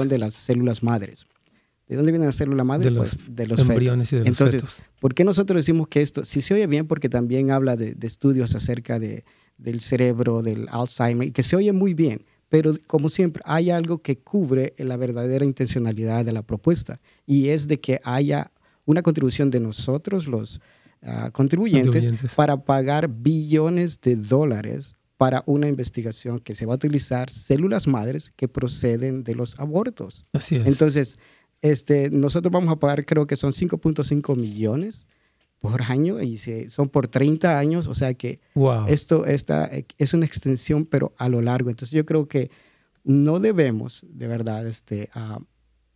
[0.08, 1.26] de, las células madres.
[1.88, 2.86] ¿De dónde viene la célula madre?
[2.86, 6.02] De los, pues, de los embriones y de los Entonces, ¿por qué nosotros decimos que
[6.02, 9.24] esto, si se oye bien, porque también habla de, estudios acerca de,
[9.58, 14.02] del cerebro, del Alzheimer, y que se oye muy bien, pero como siempre, hay algo
[14.02, 18.52] que cubre la verdadera intencionalidad de la propuesta, y es de que haya
[18.86, 20.62] una contribución de nosotros, los
[21.04, 27.30] ah, contribuyentes, para pagar billones de dólares para una investigación que se va a utilizar
[27.30, 30.26] células madres que proceden de los abortos.
[30.32, 30.66] Así es.
[30.66, 31.20] Entonces,
[31.62, 35.10] este, nosotros vamos a pagar, creo que son 5.5 millones
[35.60, 36.38] por año y
[36.70, 38.40] son por 30 años, o sea que
[38.88, 41.70] esto esta, es una extensión, pero a lo largo.
[41.70, 42.50] Entonces, yo creo que
[43.04, 45.10] no debemos, de verdad, este,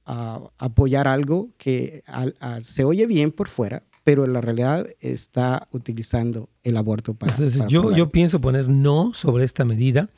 [0.03, 2.03] apoyar algo que
[2.61, 7.35] se oye bien por fuera, pero en la realidad está utilizando el aborto para...
[7.67, 10.09] yo, yo pienso poner no sobre esta medida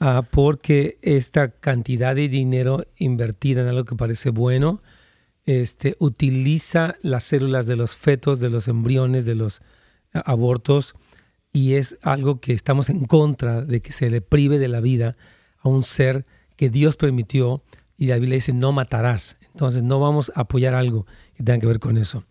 [0.00, 4.82] uh, porque esta cantidad de dinero invertida en algo que parece bueno
[5.46, 9.62] este, utiliza las células de los fetos, de los embriones, de los
[10.12, 10.94] abortos
[11.52, 15.16] y es algo que estamos en contra de que se le prive de la vida
[15.58, 16.24] a un ser
[16.56, 17.62] que Dios permitió
[17.96, 19.36] y la Biblia dice no matarás.
[19.52, 22.24] Entonces no vamos a apoyar algo que tenga que ver con eso.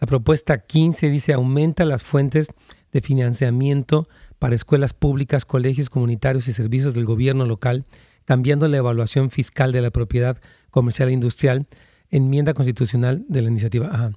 [0.00, 2.48] La propuesta 15 dice aumenta las fuentes
[2.92, 7.84] de financiamiento para escuelas públicas, colegios comunitarios y servicios del gobierno local,
[8.24, 10.38] cambiando la evaluación fiscal de la propiedad
[10.70, 11.66] comercial e industrial,
[12.10, 14.12] enmienda constitucional de la iniciativa.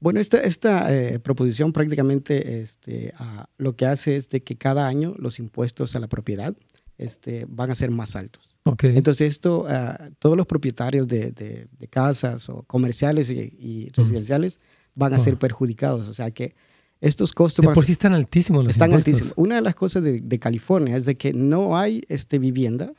[0.00, 3.12] Bueno, esta, esta eh, proposición prácticamente este,
[3.56, 6.56] lo que hace es de que cada año los impuestos a la propiedad
[6.98, 8.58] este, van a ser más altos.
[8.82, 14.60] Entonces esto, ah, todos los propietarios de, casas o comerciales y, residenciales
[14.98, 16.08] van a ser perjudicados.
[16.08, 16.54] O sea que
[17.00, 17.64] estos costos...
[17.64, 19.32] De por sí están altísimos los Están altísimos.
[19.36, 22.92] Una de las cosas de, California es de que no hay este, vivienda,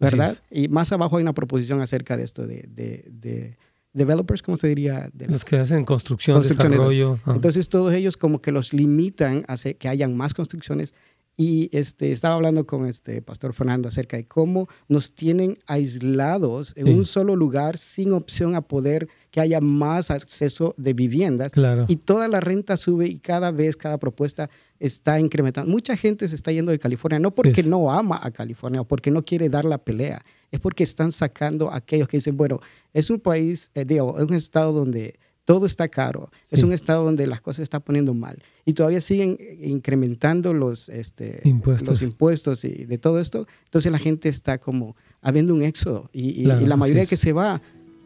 [0.00, 0.36] ¿verdad?
[0.50, 3.56] Y más abajo hay una proposición acerca de esto, de
[3.92, 5.10] developers, ¿cómo se diría?
[5.28, 7.18] los que hacen construcción, desarrollo.
[7.26, 10.94] Entonces todos ellos como que los limitan a que hayan más construcciones
[11.36, 16.88] y este, estaba hablando con este pastor Fernando acerca de cómo nos tienen aislados en
[16.88, 21.52] un solo lugar sin opción a poder que haya más acceso de viviendas.
[21.52, 21.86] Claro.
[21.88, 25.70] Y toda la renta sube y cada vez, cada propuesta está incrementando.
[25.70, 29.10] Mucha gente se está yendo de California, no porque no ama a California o porque
[29.10, 32.60] no quiere dar la pelea, es porque están sacando a aquellos que dicen, bueno,
[32.92, 37.04] es un país, eh, digo, es un estado donde todo está caro, es un estado
[37.04, 41.88] donde las cosas se están poniendo mal y todavía siguen incrementando los, este, impuestos.
[41.88, 46.44] los impuestos y de todo esto, entonces la gente está como habiendo un éxodo y,
[46.44, 47.60] la mayoría que se va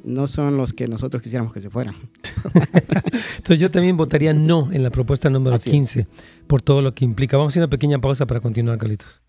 [0.04, 1.96] no son los que nosotros quisiéramos que se fueran.
[3.36, 6.06] entonces yo también votaría no en la propuesta número 15
[6.46, 7.36] por todo lo que implica.
[7.36, 9.20] Vamos a hacer una pequeña pausa para continuar, Carlitos.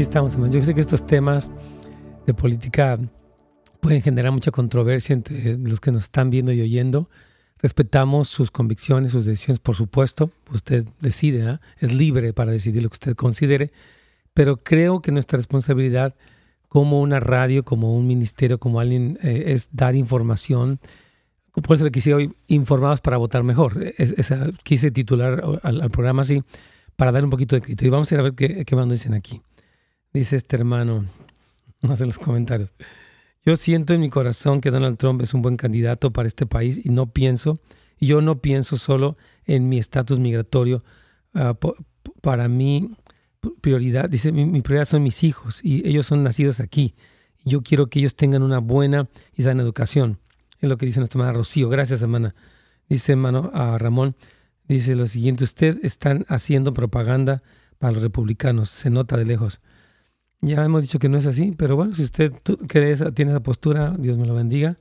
[0.00, 1.50] Aquí estamos, Yo sé que estos temas
[2.26, 2.98] de política
[3.80, 7.10] pueden generar mucha controversia entre los que nos están viendo y oyendo.
[7.58, 10.30] Respetamos sus convicciones, sus decisiones, por supuesto.
[10.54, 11.60] Usted decide, ¿ah?
[11.80, 13.72] es libre para decidir lo que usted considere.
[14.32, 16.14] Pero creo que nuestra responsabilidad
[16.68, 20.80] como una radio, como un ministerio, como alguien, eh, es dar información.
[21.52, 23.76] Por eso le quise hoy informados para votar mejor.
[24.62, 26.42] quise titular al, programa así
[26.96, 27.92] para dar un poquito de criterio.
[27.92, 29.42] Vamos a ir a ver qué, qué más dicen aquí.
[30.12, 31.04] Dice este hermano,
[31.82, 32.72] más en los comentarios.
[33.44, 36.84] Yo siento en mi corazón que Donald Trump es un buen candidato para este país
[36.84, 37.58] y no pienso,
[37.98, 40.84] y yo no pienso solo en mi estatus migratorio.
[41.32, 41.56] Ah,
[42.20, 42.94] para mí,
[43.60, 46.94] prioridad, dice, mi, prioridad son mis hijos y ellos son nacidos aquí.
[47.44, 50.18] Yo quiero que ellos tengan una buena y sana educación.
[50.60, 51.70] Es lo que dice nuestra hermana Rocío.
[51.70, 52.34] Gracias, hermana.
[52.88, 54.16] Dice hermano a Ramón,
[54.68, 57.42] dice lo siguiente, usted están haciendo propaganda
[57.78, 59.60] para los republicanos, se nota de lejos.
[60.42, 62.32] Ya hemos dicho que no es así, pero bueno, si usted
[62.66, 64.76] cree tiene esa postura, Dios me lo bendiga.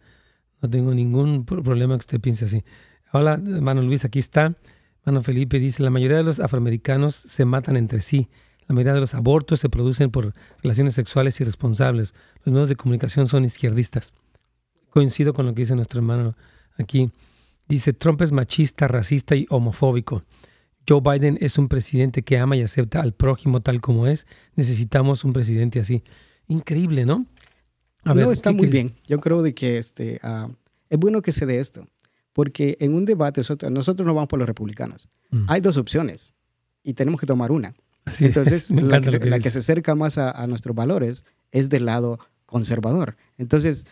[0.62, 2.64] No tengo ningún problema que usted piense así.
[3.12, 4.56] Hola, hermano Luis, aquí está.
[5.02, 8.30] Hermano Felipe dice, la mayoría de los afroamericanos se matan entre sí.
[8.68, 12.14] La mayoría de los abortos se producen por relaciones sexuales irresponsables.
[12.46, 14.14] Los medios de comunicación son izquierdistas.
[14.92, 16.36] Coincido con lo que dice nuestro hermano
[16.78, 17.12] aquí.
[17.68, 20.24] Dice, Trump es machista, racista y homofóbico.
[20.90, 24.26] Joe Biden es un presidente que ama y acepta al prójimo tal como es.
[24.56, 26.04] Necesitamos un presidente así.
[26.48, 27.28] Increíble, ¿no?
[28.04, 28.96] no, está muy bien.
[29.06, 30.50] Yo creo de que este, ah,
[30.90, 31.86] es bueno que se dé esto,
[32.34, 35.08] porque en un debate nosotros, nosotros no vamos por los republicanos.
[35.30, 35.46] Mm.
[35.48, 36.34] Hay dos opciones
[36.82, 37.76] y tenemos que tomar una.
[38.20, 39.00] Entonces, la,
[39.40, 43.16] que se, acerca más a, a, nuestros valores es del lado conservador.
[43.38, 43.86] Entonces,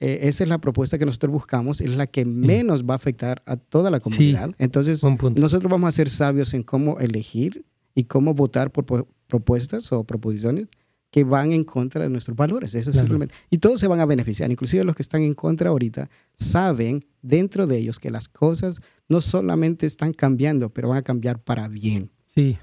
[0.00, 3.42] eh, esa es la propuesta que nosotros buscamos, es la que menos va a afectar
[3.44, 4.54] a toda la comunidad.
[4.58, 10.04] Entonces, nosotros vamos a ser sabios en cómo elegir y cómo votar por propuestas o
[10.04, 10.68] proposiciones
[11.10, 12.74] que van en contra de nuestros valores.
[12.74, 13.34] Eso simplemente.
[13.50, 17.66] Y todos se van a beneficiar, inclusive los que están en contra ahorita, saben dentro
[17.66, 22.10] de ellos que las cosas no solamente están cambiando, pero van a cambiar para bien.
[22.34, 22.58] Sí.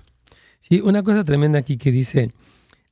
[0.60, 2.32] Sí, una cosa tremenda aquí que dice,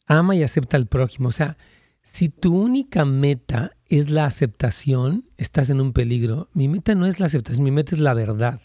[0.06, 1.30] ama y acepta al prójimo.
[1.30, 1.58] O sea,
[2.06, 6.50] si tu única meta es la aceptación, estás en un peligro.
[6.54, 8.62] Mi meta no es la aceptación, mi meta es la verdad.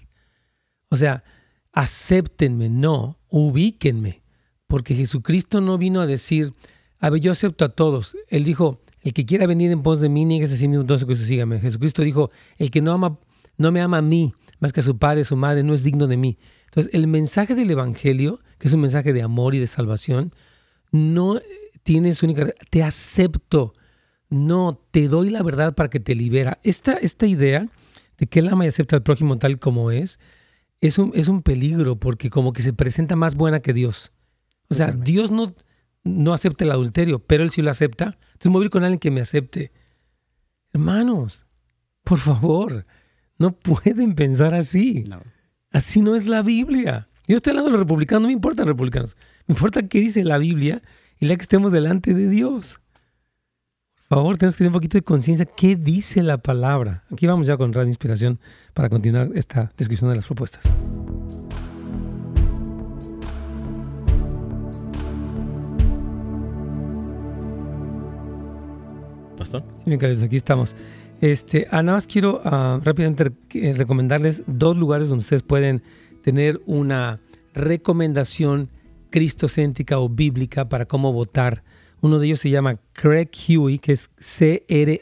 [0.91, 1.25] O sea,
[1.73, 4.23] acéptenme, no, ubíquenme.
[4.67, 6.53] Porque Jesucristo no vino a decir,
[6.99, 8.15] a ver, yo acepto a todos.
[8.29, 11.09] Él dijo, el que quiera venir en pos de mí, nieguese a sí mismo, entonces
[11.09, 11.61] que sígame.
[11.61, 13.19] Jesucristo dijo, el que no, ama,
[13.57, 16.07] no me ama a mí, más que a su padre, su madre, no es digno
[16.09, 16.37] de mí.
[16.67, 20.35] Entonces, el mensaje del Evangelio, que es un mensaje de amor y de salvación,
[20.93, 21.41] no
[21.83, 23.75] tienes única, te acepto,
[24.29, 26.59] no, te doy la verdad para que te libera.
[26.63, 27.67] Esta, esta idea
[28.19, 30.19] de que el ama y acepta al prójimo tal como es,
[30.81, 34.13] es un, es un peligro porque como que se presenta más buena que Dios.
[34.69, 35.55] O sea, Dios no,
[36.05, 38.17] no acepta el adulterio, pero Él sí lo acepta.
[38.43, 39.73] A ir con alguien que me acepte.
[40.73, 41.47] Hermanos,
[42.05, 42.87] por favor,
[43.37, 45.05] no pueden pensar así.
[45.71, 47.09] Así no es la Biblia.
[47.27, 49.17] Yo estoy hablando de los republicanos, no me importan republicanos.
[49.47, 50.83] Me importa qué dice la Biblia
[51.21, 52.81] y la que estemos delante de Dios.
[54.09, 55.45] Por favor, tenemos que tener un poquito de conciencia.
[55.45, 57.05] ¿Qué dice la palabra?
[57.13, 58.41] Aquí vamos ya con Radio Inspiración
[58.75, 60.65] para continuar esta descripción de las propuestas.
[69.37, 69.63] Pastor.
[69.87, 70.75] Bien, aquí estamos.
[71.21, 75.83] Este, ah, nada más quiero ah, rápidamente eh, recomendarles dos lugares donde ustedes pueden
[76.23, 77.21] tener una
[77.55, 78.71] recomendación
[79.11, 81.63] cristocéntrica o bíblica para cómo votar
[82.03, 84.97] uno de ellos se llama Craig Huey, que es C-R-A-I-G-H-U-E-Y,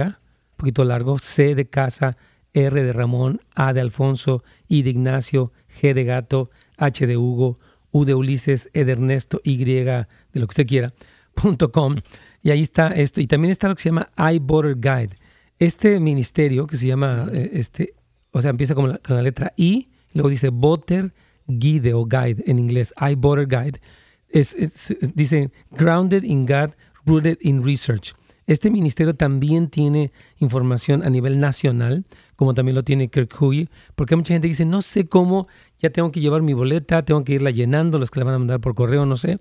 [0.00, 0.16] un
[0.56, 2.16] poquito largo, C de casa,
[2.52, 7.58] R de Ramón, A de Alfonso, I de Ignacio, G de gato, H de Hugo,
[7.92, 10.92] U de Ulises, E de Ernesto, Y de lo que usted quiera,
[11.34, 11.96] punto com.
[12.42, 13.22] Y ahí está esto.
[13.22, 15.16] Y también está lo que se llama iVoter Guide.
[15.58, 17.94] Este ministerio que se llama, eh, este,
[18.32, 21.12] o sea, empieza con la, con la letra I, luego dice Voter
[21.46, 23.80] guide o guide en inglés, iBorder Guide,
[24.30, 24.56] es,
[25.14, 26.70] dice Grounded in God,
[27.04, 28.14] Rooted in Research.
[28.46, 32.04] Este ministerio también tiene información a nivel nacional,
[32.36, 35.48] como también lo tiene Kirk Huey, porque mucha gente dice, no sé cómo,
[35.78, 38.38] ya tengo que llevar mi boleta, tengo que irla llenando, los que la van a
[38.38, 39.38] mandar por correo, no sé.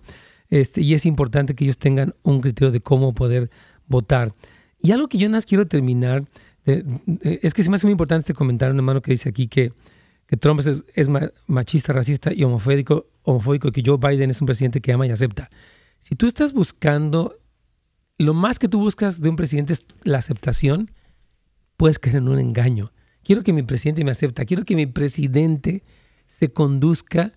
[0.49, 3.49] Este, y es importante que ellos tengan un criterio de cómo poder
[3.87, 4.33] votar.
[4.79, 6.23] Y algo que yo más quiero terminar,
[6.65, 9.73] es que se me hace muy importante este comentario, un hermano que dice aquí que
[10.33, 11.09] que Trump es,
[11.45, 15.11] machista, racista y homofóbico, homofóbico, y que Joe Biden es un presidente que ama y
[15.11, 15.51] acepta.
[15.99, 17.37] Si tú estás buscando,
[18.17, 20.89] lo más que tú buscas de un presidente es la aceptación,
[21.77, 22.91] puedes caer en un engaño.
[23.23, 25.83] Quiero que mi presidente me acepte, quiero que mi presidente
[26.25, 27.33] se conduzca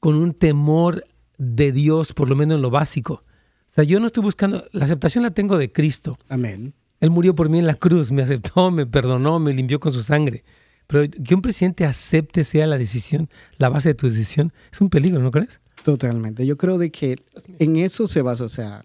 [0.00, 1.06] con un temor
[1.38, 3.22] de Dios, por lo menos en lo básico.
[3.68, 6.18] O sea, yo no estoy buscando, la aceptación la tengo de Cristo.
[6.28, 6.74] Amén.
[6.98, 10.02] Él murió por mí en la cruz, me aceptó, me perdonó, me limpió con su
[10.02, 10.42] sangre.
[10.86, 14.90] Pero que un presidente acepte sea la decisión, la base de tu decisión, es un
[14.90, 15.60] peligro, ¿no crees?
[15.82, 16.46] Totalmente.
[16.46, 17.16] Yo creo de que
[17.58, 18.84] en eso se basa, o sea,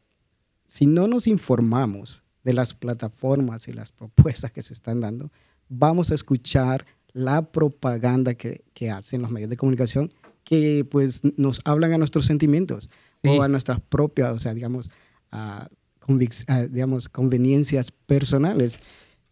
[0.66, 5.32] si no nos informamos de las plataformas y las propuestas que se están dando,
[5.68, 10.14] vamos a escuchar la propaganda que, que hacen los medios de comunicación
[10.50, 12.90] que pues nos hablan a nuestros sentimientos
[13.24, 14.90] o a nuestras propias, o sea, digamos,
[15.32, 15.70] a,
[16.72, 18.80] digamos, conveniencias personales.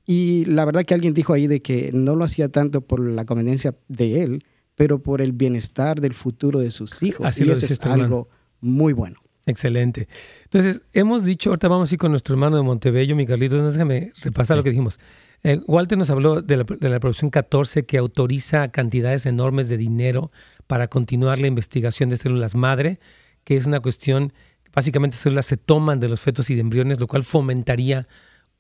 [0.10, 3.26] Y la verdad que alguien dijo ahí de que no lo hacía tanto por la
[3.26, 7.26] conveniencia de él, pero por el bienestar del futuro de sus hijos.
[7.26, 8.30] Así y lo eso es algo
[8.62, 9.20] muy bueno.
[9.46, 10.08] Excelente.
[10.46, 14.12] Entonces, hemos dicho, ahorita vamos a ir con nuestro hermano de Montebello, mi Carlitos, déjame
[14.22, 14.98] repasar lo que dijimos.
[15.44, 19.78] Eh, Walter nos habló de la, de la producción 14 que autoriza cantidades enormes de
[19.78, 20.32] dinero
[20.68, 23.00] para continuar la investigación de células madre,
[23.44, 24.32] que es una cuestión,
[24.74, 28.08] básicamente células se toman de los fetos y de embriones, lo cual fomentaría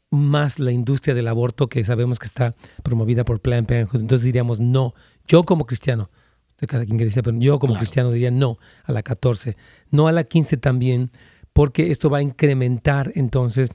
[0.09, 4.01] más la industria del aborto que sabemos que está promovida por Planned Parenthood.
[4.01, 4.93] Entonces diríamos no.
[5.27, 6.09] Yo como cristiano,
[6.59, 9.57] de cada quien que dice, pero yo como cristiano diría no a la 14,
[9.91, 11.11] no a la 15 también,
[11.53, 13.69] porque esto va a incrementar entonces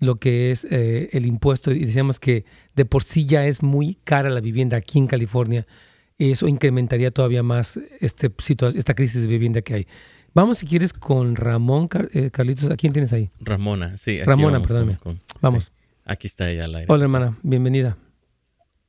[0.00, 1.72] lo que es eh, el impuesto.
[1.72, 5.66] Y decíamos que de por sí ya es muy cara la vivienda aquí en California.
[6.18, 8.30] Eso incrementaría todavía más este,
[8.74, 9.86] esta crisis de vivienda que hay.
[10.34, 12.70] Vamos, si quieres, con Ramón, eh, Carlitos.
[12.70, 13.30] ¿A quién tienes ahí?
[13.40, 14.22] Ramona, sí.
[14.22, 14.98] Ramona, perdóname.
[15.40, 15.72] vamos.
[16.08, 16.86] Aquí está ella al aire.
[16.88, 17.98] Hola, hermana, bienvenida.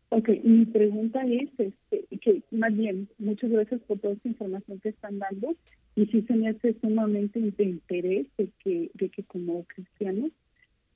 [0.08, 4.90] Ok, mi pregunta es, este, que más bien, muchas gracias por toda esta información que
[4.90, 5.54] están dando
[5.96, 10.32] y sí se me hace sumamente de interés de que, de que como cristianos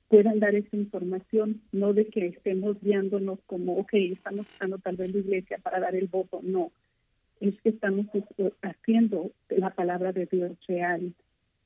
[0.08, 5.12] puedan dar esa información, no de que estemos guiándonos como, ok, estamos usando tal vez
[5.12, 6.72] la iglesia para dar el voto, no,
[7.40, 11.12] es que estamos este, haciendo la palabra de Dios real.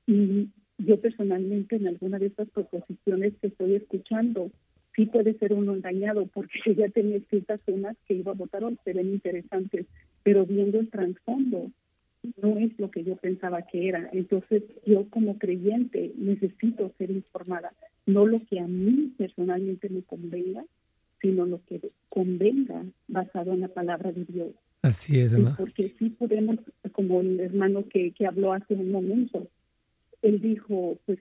[0.08, 4.50] Y yo personalmente en alguna de estas proposiciones que estoy escuchando,
[4.94, 8.64] sí puede ser uno engañado, porque yo ya tenía ciertas zonas que iba a votar
[8.64, 9.86] o se ven interesantes,
[10.22, 11.70] pero viendo el trasfondo,
[12.42, 14.08] no es lo que yo pensaba que era.
[14.12, 17.72] Entonces, yo como creyente necesito ser informada,
[18.06, 20.64] no lo que a mí personalmente me convenga,
[21.20, 24.50] sino lo que convenga basado en la palabra de Dios.
[24.82, 25.56] Así es, hermano.
[25.58, 26.56] Porque sí podemos,
[26.92, 29.48] como el hermano que, que habló hace un momento,
[30.22, 31.18] él dijo, pues,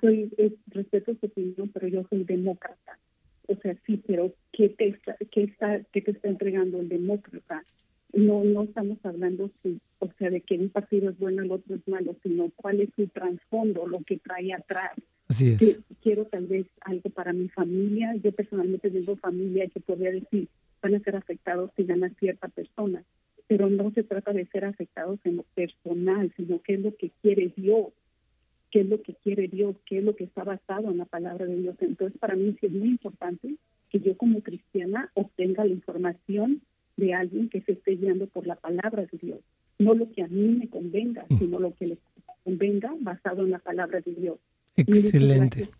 [0.00, 2.98] soy, es, respeto su opinión, pero yo soy demócrata.
[3.46, 7.64] O sea, sí, pero ¿qué te está, qué está, qué te está entregando el demócrata?
[8.12, 11.74] No, no estamos hablando, si, o sea, de que un partido es bueno, el otro
[11.74, 14.92] es malo, sino cuál es su trasfondo, lo que trae atrás.
[15.28, 15.80] Así es.
[16.02, 18.14] quiero tal vez algo para mi familia.
[18.22, 20.48] Yo personalmente tengo familia que podría decir,
[20.80, 23.04] van a ser afectados si gana cierta persona
[23.48, 27.10] pero no se trata de ser afectados en lo personal, sino qué es lo que
[27.22, 27.88] quiere Dios.
[28.70, 31.46] qué es lo que quiere Dios, qué es lo que está basado en la palabra
[31.46, 31.74] de Dios.
[31.80, 33.54] Entonces, para mí es muy importante
[33.88, 36.60] que yo como cristiana obtenga la información
[36.98, 39.38] de alguien que se esté guiando por la palabra de Dios.
[39.78, 41.38] No lo que a mí me convenga, mm.
[41.38, 41.98] sino lo que le
[42.44, 44.38] convenga basado en la palabra de Dios.
[44.76, 45.70] Excelente.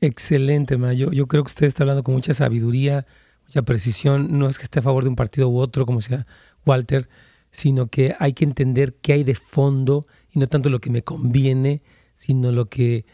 [0.00, 0.92] Excelente, Ma.
[0.92, 3.04] Yo, yo creo que usted está hablando con mucha sabiduría,
[3.46, 4.38] mucha precisión.
[4.38, 6.26] No es que esté a favor de un partido u otro, como sea
[6.64, 7.08] Walter,
[7.50, 11.02] sino que hay que entender qué hay de fondo y no tanto lo que me
[11.02, 11.82] conviene,
[12.14, 13.04] sino lo que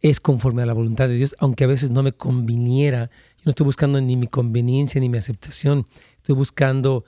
[0.00, 3.10] es conforme a la voluntad de Dios, aunque a veces no me conviniera.
[3.38, 5.86] Yo no estoy buscando ni mi conveniencia ni mi aceptación,
[6.16, 7.04] estoy buscando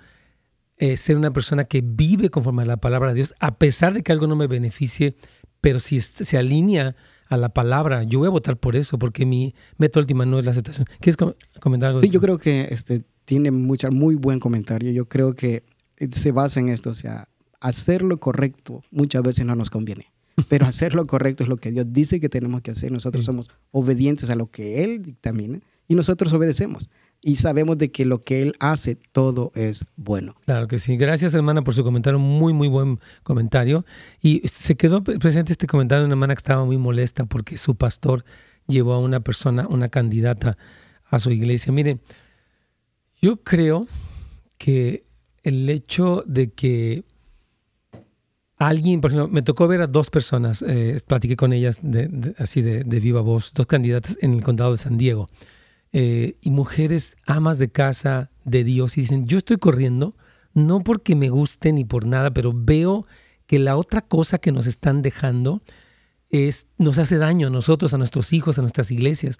[0.78, 4.02] eh, ser una persona que vive conforme a la palabra de Dios, a pesar de
[4.02, 5.14] que algo no me beneficie,
[5.60, 6.96] pero si se alinea
[7.28, 10.44] a la palabra, yo voy a votar por eso, porque mi meta última no es
[10.44, 10.86] la aceptación.
[11.00, 11.16] ¿Quieres
[11.60, 12.00] comentar algo?
[12.00, 14.90] Sí, yo creo que este, tiene mucha, muy buen comentario.
[14.92, 15.64] Yo creo que
[16.12, 17.28] se basa en esto, o sea,
[17.60, 20.12] hacer lo correcto muchas veces no nos conviene.
[20.48, 22.92] Pero hacer lo correcto es lo que Dios dice que tenemos que hacer.
[22.92, 26.88] Nosotros somos obedientes a lo que Él dictamina y nosotros obedecemos.
[27.20, 30.36] Y sabemos de que lo que Él hace, todo es bueno.
[30.44, 30.96] Claro que sí.
[30.96, 32.20] Gracias, hermana, por su comentario.
[32.20, 33.84] Muy, muy buen comentario.
[34.22, 37.74] Y se quedó presente este comentario de una hermana que estaba muy molesta porque su
[37.74, 38.24] pastor
[38.68, 40.56] llevó a una persona, una candidata
[41.10, 41.72] a su iglesia.
[41.72, 41.98] Mire,
[43.20, 43.88] yo creo
[44.58, 45.07] que
[45.42, 47.04] el hecho de que
[48.56, 51.80] alguien, por ejemplo, me tocó ver a dos personas, eh, platiqué con ellas
[52.38, 55.28] así de, viva voz, dos candidatas en el condado de San Diego,
[55.92, 60.14] eh, y mujeres amas de casa de Dios, y dicen, yo estoy corriendo,
[60.54, 63.06] no porque me guste ni por nada, pero veo
[63.46, 65.62] que la otra cosa que nos están dejando
[66.30, 69.38] es, nos hace daño a nosotros, a nuestros hijos, a nuestras iglesias.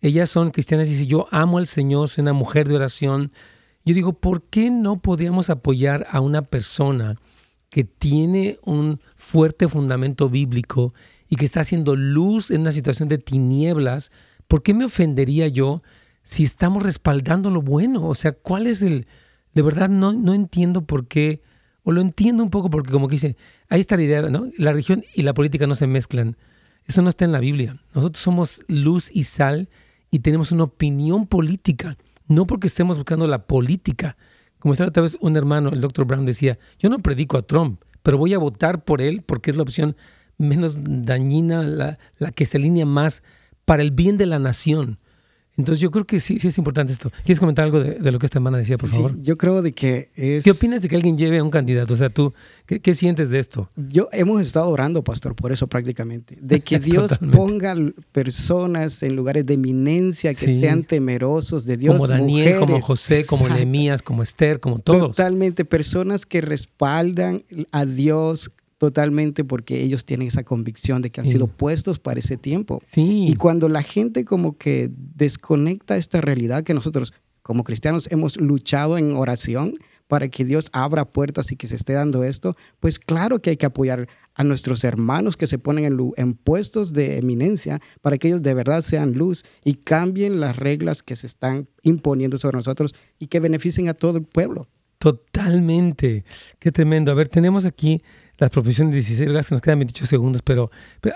[0.00, 3.32] Ellas son cristianas y dicen, yo amo al Señor, soy una mujer de oración.
[3.88, 7.16] Yo digo, ¿por qué no podíamos apoyar a una persona?
[7.70, 10.94] que tiene un fuerte fundamento bíblico
[11.28, 14.10] y que está haciendo luz en una situación de tinieblas,
[14.46, 15.82] ¿por qué me ofendería yo
[16.22, 18.06] si estamos respaldando lo bueno?
[18.06, 19.06] O sea, ¿cuál es el...
[19.54, 21.42] De verdad no, no entiendo por qué,
[21.82, 23.36] o lo entiendo un poco porque como que dice,
[23.68, 24.50] ahí está la idea, ¿no?
[24.56, 26.36] La religión y la política no se mezclan.
[26.86, 27.76] Eso no está en la Biblia.
[27.94, 29.68] Nosotros somos luz y sal
[30.10, 31.98] y tenemos una opinión política,
[32.28, 34.16] no porque estemos buscando la política,
[34.58, 37.82] como estaba otra vez un hermano, el doctor Brown decía, yo no predico a Trump,
[38.02, 39.96] pero voy a votar por él porque es la opción
[40.36, 43.22] menos dañina, la, la que se alinea más
[43.64, 44.98] para el bien de la nación.
[45.58, 47.10] Entonces yo creo que sí, sí es importante esto.
[47.24, 49.12] ¿Quieres comentar algo de, lo que esta hermana decía, por favor?
[49.12, 50.44] Sí, yo creo de que es...
[50.44, 51.94] ¿Qué opinas de que alguien lleve a un candidato?
[51.94, 52.32] O sea, tú,
[52.66, 53.68] ¿qué, sientes de esto?
[53.74, 56.38] Yo hemos estado orando, pastor, por eso prácticamente.
[56.40, 57.74] De que Dios ponga
[58.12, 61.96] personas en lugares de eminencia que sean temerosos de Dios.
[61.96, 65.16] Como Daniel, como José, como Nehemías, como Esther, como todos.
[65.16, 67.42] Totalmente, personas que respaldan
[67.72, 72.36] a Dios totalmente porque ellos tienen esa convicción de que han sido puestos para ese
[72.36, 72.80] tiempo.
[72.94, 77.12] Y cuando la gente como que desconecta esta realidad que nosotros
[77.42, 79.74] como cristianos hemos luchado en oración
[80.06, 83.56] para que Dios abra puertas y que se esté dando esto, pues claro que hay
[83.56, 88.28] que apoyar a nuestros hermanos que se ponen en, en puestos de eminencia para que
[88.28, 92.94] ellos de verdad sean luz y cambien las reglas que se están imponiendo sobre nosotros
[93.18, 94.68] y que beneficien a todo el pueblo.
[94.98, 96.24] Totalmente.
[96.58, 97.12] Qué tremendo.
[97.12, 98.02] A ver, tenemos aquí
[98.38, 100.70] las profesiones 16 gastos, nos quedan 28 segundos, pero,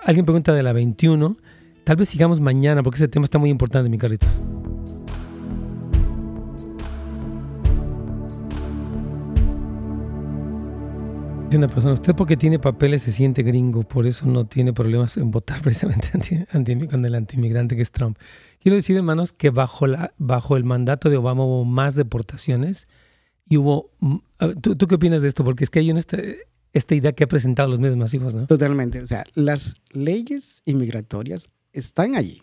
[0.05, 1.37] alguien pregunta de la 21.
[1.85, 4.31] Tal vez sigamos mañana porque ese tema está muy importante, mi Carlitos.
[11.57, 15.31] una persona, usted porque tiene papeles se siente gringo, por eso no tiene problemas en
[15.31, 16.11] votar precisamente
[16.91, 18.17] con el antimigrante que es Trump.
[18.59, 22.89] Quiero decir, hermanos, que bajo, la, bajo el mandato de Obama hubo más deportaciones
[23.49, 23.91] y hubo...
[24.01, 24.17] Mm,
[24.63, 25.45] ¿Tú, ¿Tú, qué opinas de esto?
[25.45, 28.47] Porque es que hay en este, esta idea que ha presentado los medios masivos, ¿no?
[28.47, 29.01] Totalmente.
[29.01, 32.43] O sea, las leyes inmigratorias están allí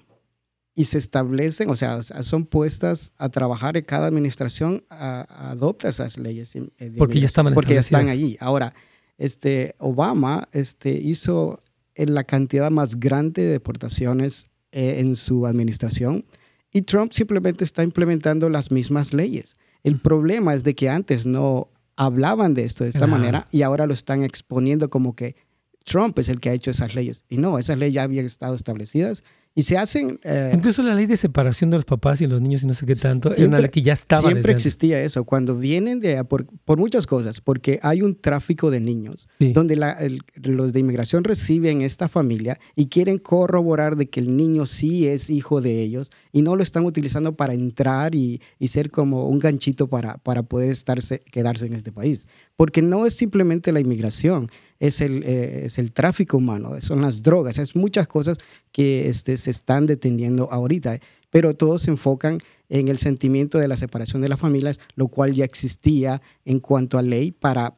[0.75, 6.55] y se establecen, o sea, son puestas a trabajar y cada administración adopta esas leyes.
[6.55, 8.37] Eh, porque ya estaban Porque ya están allí.
[8.39, 8.73] Ahora,
[9.17, 11.61] este, Obama este, hizo
[11.95, 16.25] la cantidad más grande de deportaciones eh, en su administración
[16.71, 19.57] y Trump simplemente está implementando las mismas leyes.
[19.83, 21.69] El problema es de que antes no
[21.99, 25.35] hablaban de esto de esta manera y ahora lo están exponiendo como que
[25.83, 27.25] Trump es el que ha hecho esas leyes.
[27.27, 29.25] Y no, esas leyes ya habían estado establecidas
[29.59, 30.21] y se hacen...
[30.23, 32.85] Eh, Incluso la ley de separación de los papás y los niños y no sé
[32.85, 34.21] qué tanto, siempre, una ley que ya estaba.
[34.21, 38.79] Siempre existía eso, cuando vienen de, por, por, muchas cosas, porque hay un tráfico de
[38.79, 39.97] niños, donde la,
[40.35, 45.29] los de inmigración reciben esta familia y quieren corroborar de que el niño sí es
[45.29, 49.39] hijo de ellos y no lo están utilizando para entrar y, y ser como un
[49.39, 52.29] ganchito para, para poder estarse, quedarse en este país.
[52.55, 54.47] Porque no es simplemente la inmigración,
[54.79, 58.37] es el, eh, es el tráfico humano, son las drogas, es muchas cosas
[58.71, 60.99] que este, se están deteniendo ahorita,
[61.29, 65.33] pero todos se enfocan en el sentimiento de la separación de las familias, lo cual
[65.33, 67.75] ya existía en cuanto a ley para,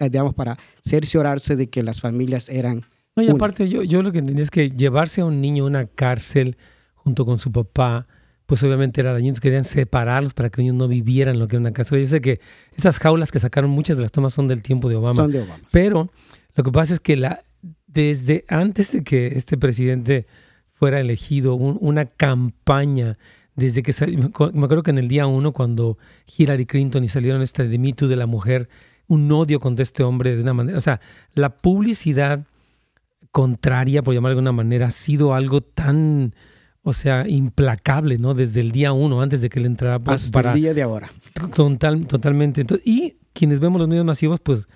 [0.00, 2.84] digamos, para cerciorarse de que las familias eran...
[3.14, 5.66] No, y aparte, yo, yo lo que entendí es que llevarse a un niño a
[5.66, 6.56] una cárcel
[6.94, 8.06] junto con su papá,
[8.50, 11.72] pues obviamente era dañino, querían separarlos para que ellos no vivieran lo que era una
[11.72, 12.00] cárcel.
[12.00, 12.40] Yo sé que
[12.76, 15.14] esas jaulas que sacaron, muchas de las tomas son del tiempo de Obama.
[15.14, 15.60] Son de Obama.
[15.70, 16.10] Pero
[16.56, 17.44] lo que pasa es que la,
[17.86, 20.26] desde antes de que este presidente
[20.72, 23.18] fuera elegido, una campaña,
[23.54, 25.96] desde que me acuerdo que en el día uno, cuando
[26.36, 28.68] Hillary Clinton y salieron este de Me Too de la mujer,
[29.06, 31.00] un odio contra este hombre de una manera, o sea,
[31.34, 32.40] la publicidad
[33.30, 36.34] contraria, por llamar de alguna manera, ha sido algo tan
[36.82, 38.34] o sea, implacable, ¿no?
[38.34, 40.00] Desde el día uno, antes de que él entrara.
[40.06, 41.10] Hasta para, el día de ahora.
[41.54, 42.64] Total, totalmente.
[42.84, 44.66] y quienes vemos los medios masivos, pues,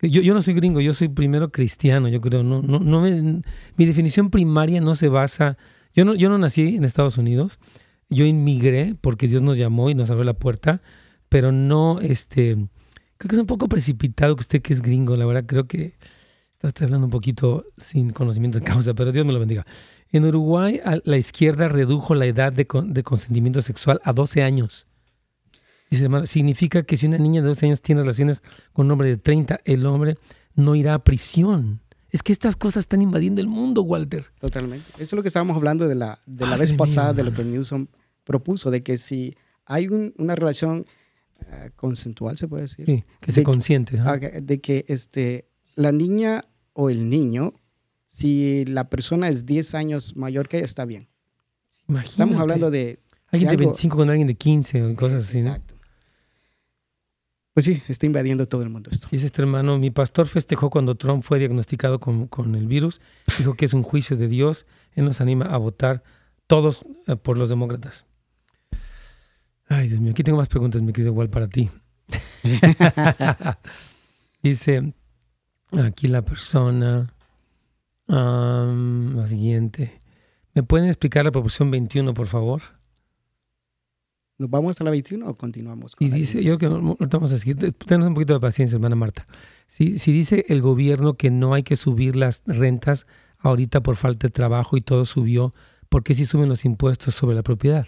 [0.00, 2.42] yo, yo no soy gringo, yo soy primero cristiano, yo creo.
[2.42, 5.58] No, no, no mi definición primaria no se basa.
[5.94, 7.58] Yo no, yo no nací en Estados Unidos.
[8.08, 10.80] Yo inmigré porque Dios nos llamó y nos abrió la puerta,
[11.28, 12.54] pero no, este,
[13.18, 15.94] creo que es un poco precipitado que usted que es gringo, la verdad creo que
[16.68, 19.64] estoy hablando un poquito sin conocimiento de causa, pero Dios me lo bendiga.
[20.12, 24.88] En Uruguay, la izquierda redujo la edad de, consentimiento sexual a 12 años.
[25.88, 28.42] Dice, significa que si una niña de 12 años tiene relaciones
[28.72, 30.18] con un hombre de 30, el hombre
[30.54, 31.80] no irá a prisión.
[32.10, 34.26] Es que estas cosas están invadiendo el mundo, Walter.
[34.40, 34.86] Totalmente.
[34.94, 37.44] Eso es lo que estábamos hablando de la, de la vez pasada, de lo que
[37.44, 37.86] Newsom
[38.24, 40.86] propuso, de que si hay una relación
[41.40, 42.86] uh, consensual, se puede decir.
[42.86, 44.00] Sí, que se consiente.
[44.42, 47.54] De que este, la niña o el niño
[48.12, 51.08] si la persona es 10 años mayor que ella, está bien.
[51.86, 52.10] Imagínate.
[52.10, 52.98] Estamos hablando de...
[53.28, 55.74] Alguien de, 25 con alguien de 15 o cosas así, Exacto.
[57.54, 59.06] Pues sí, está invadiendo todo el mundo esto.
[59.12, 63.00] Dice este hermano, mi pastor festejó cuando Trump fue diagnosticado con, con el virus.
[63.38, 64.66] Dijo que es un juicio de Dios.
[64.94, 66.02] Él nos anima a votar
[66.48, 68.06] todos eh, por los demócratas.
[69.68, 71.70] Ay, Dios mío, aquí tengo más preguntas, mi querido igual para ti.
[74.42, 74.94] Dice
[75.72, 77.14] aquí la persona
[78.16, 80.00] la siguiente.
[80.54, 82.62] ¿Me pueden explicar la proporción 21, por favor?
[84.38, 85.94] ¿Nos vamos hasta la 21 o continuamos?
[85.98, 87.56] y dice, yo que a seguir.
[87.74, 89.26] Tenemos un poquito de paciencia, hermana Marta.
[89.66, 93.06] Si, si dice el gobierno que no hay que subir las rentas
[93.38, 95.52] ahorita por falta de trabajo y todo subió,
[95.88, 97.86] ¿por qué si suben los impuestos sobre la propiedad?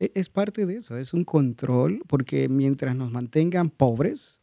[0.00, 4.40] E, es parte de eso, es un control, porque mientras nos mantengan pobres,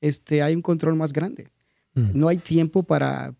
[0.00, 1.48] este, hay un control más grande.
[1.94, 2.10] Mm.
[2.14, 3.34] No hay tiempo para,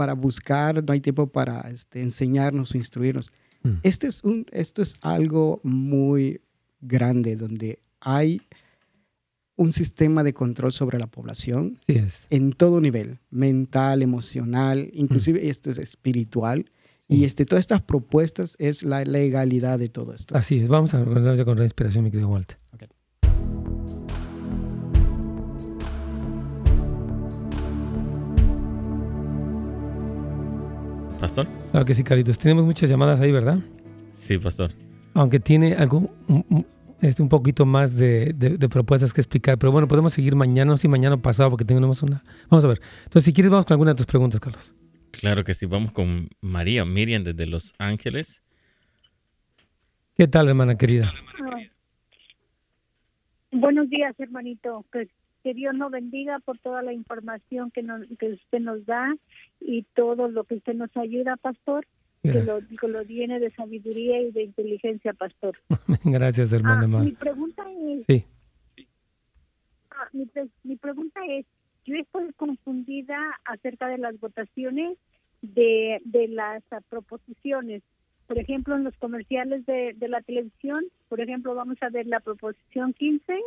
[0.00, 3.30] para buscar, no hay tiempo para este, enseñarnos, instruirnos.
[3.62, 3.72] Mm.
[3.82, 6.40] Este es un, esto es algo muy
[6.80, 8.40] grande donde hay
[9.56, 11.78] un sistema de control sobre la población
[12.30, 15.50] en todo nivel, mental, emocional, inclusive mm.
[15.50, 16.64] esto es espiritual.
[17.06, 20.34] Y este, todas estas propuestas es la legalidad de todo esto.
[20.34, 20.68] Así es.
[20.68, 22.56] Vamos a ya con la inspiración, mi querido Walter.
[31.20, 31.46] Pastor.
[31.70, 32.38] Claro que sí, Caritos.
[32.38, 33.58] Tenemos muchas llamadas ahí, ¿verdad?
[34.12, 34.72] Sí, Pastor.
[35.14, 36.66] Aunque tiene algo, un,
[37.02, 38.34] este, un poquito más de,
[38.70, 39.58] propuestas que explicar.
[39.58, 42.24] Pero bueno, podemos seguir mañana, o sí, mañana pasado, porque tenemos una.
[42.48, 42.80] Vamos a ver.
[43.04, 44.74] Entonces, si quieres, vamos con alguna de tus preguntas, Carlos.
[45.10, 45.66] Claro que sí.
[45.66, 48.42] Vamos con María Miriam desde Los Ángeles.
[50.16, 51.12] ¿Qué tal, hermana querida?
[53.52, 54.86] Buenos días, hermanito.
[54.90, 55.08] Pues
[55.42, 59.14] que Dios nos bendiga por toda la información que, nos, que usted nos da
[59.60, 61.86] y todo lo que usted nos ayuda, pastor.
[62.22, 65.56] Que lo, que lo, llene de sabiduría y de inteligencia, pastor.
[66.04, 66.98] Gracias, hermana.
[66.98, 68.04] Ah, mi pregunta es...
[68.04, 68.24] Sí.
[69.90, 70.28] Ah, mi,
[70.64, 71.46] mi, pregunta es,
[71.86, 73.16] yo estoy confundida
[73.46, 74.98] acerca de las votaciones
[75.40, 77.82] de, de las proposiciones.
[78.26, 82.20] Por ejemplo, en los comerciales de, de la televisión, por ejemplo, vamos a ver la
[82.20, 83.40] proposición 15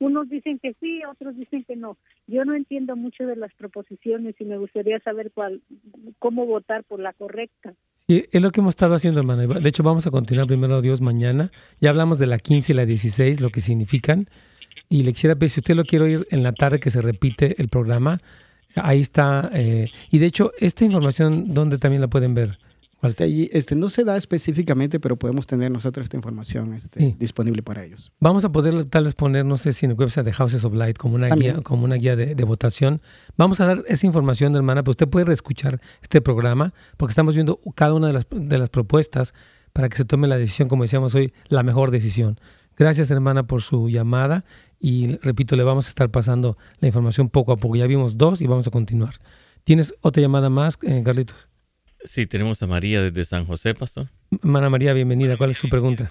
[0.00, 1.96] unos dicen que sí, otros dicen que no.
[2.26, 5.60] Yo no entiendo mucho de las proposiciones y me gustaría saber cuál,
[6.18, 7.74] cómo votar por la correcta.
[8.06, 9.46] Sí, es lo que hemos estado haciendo, hermana.
[9.46, 11.50] De hecho, vamos a continuar primero Dios mañana.
[11.80, 14.28] Ya hablamos de la 15 y la 16, lo que significan.
[14.88, 17.60] Y le quisiera pedir, si usted lo quiere oír en la tarde que se repite
[17.60, 18.20] el programa,
[18.76, 19.50] ahí está.
[19.52, 22.58] Eh, y de hecho, esta información, ¿dónde también la pueden ver?
[23.02, 27.62] Este, allí, este, no se da específicamente, pero podemos tener nosotros esta información este, disponible
[27.62, 28.12] para ellos.
[28.18, 30.74] Vamos a poder tal vez poner, no sé si en el website de Houses of
[30.74, 33.00] Light como una guía, como una guía de, votación.
[33.36, 37.60] Vamos a dar esa información, hermana, pero usted puede reescuchar este programa porque estamos viendo
[37.74, 39.34] cada una de las, de las propuestas
[39.72, 42.40] para que se tome la decisión, como decíamos hoy, la mejor decisión.
[42.76, 44.44] Gracias, hermana, por su llamada.
[44.80, 47.76] Y repito, le vamos a estar pasando la información poco a poco.
[47.76, 49.14] Ya vimos dos y vamos a continuar.
[49.64, 51.47] ¿Tienes otra llamada más, eh, Carlitos?
[52.04, 54.06] Sí, tenemos a María desde San José, pastor.
[54.30, 55.36] Hermana María, bienvenida.
[55.36, 56.10] ¿Cuál es su pregunta?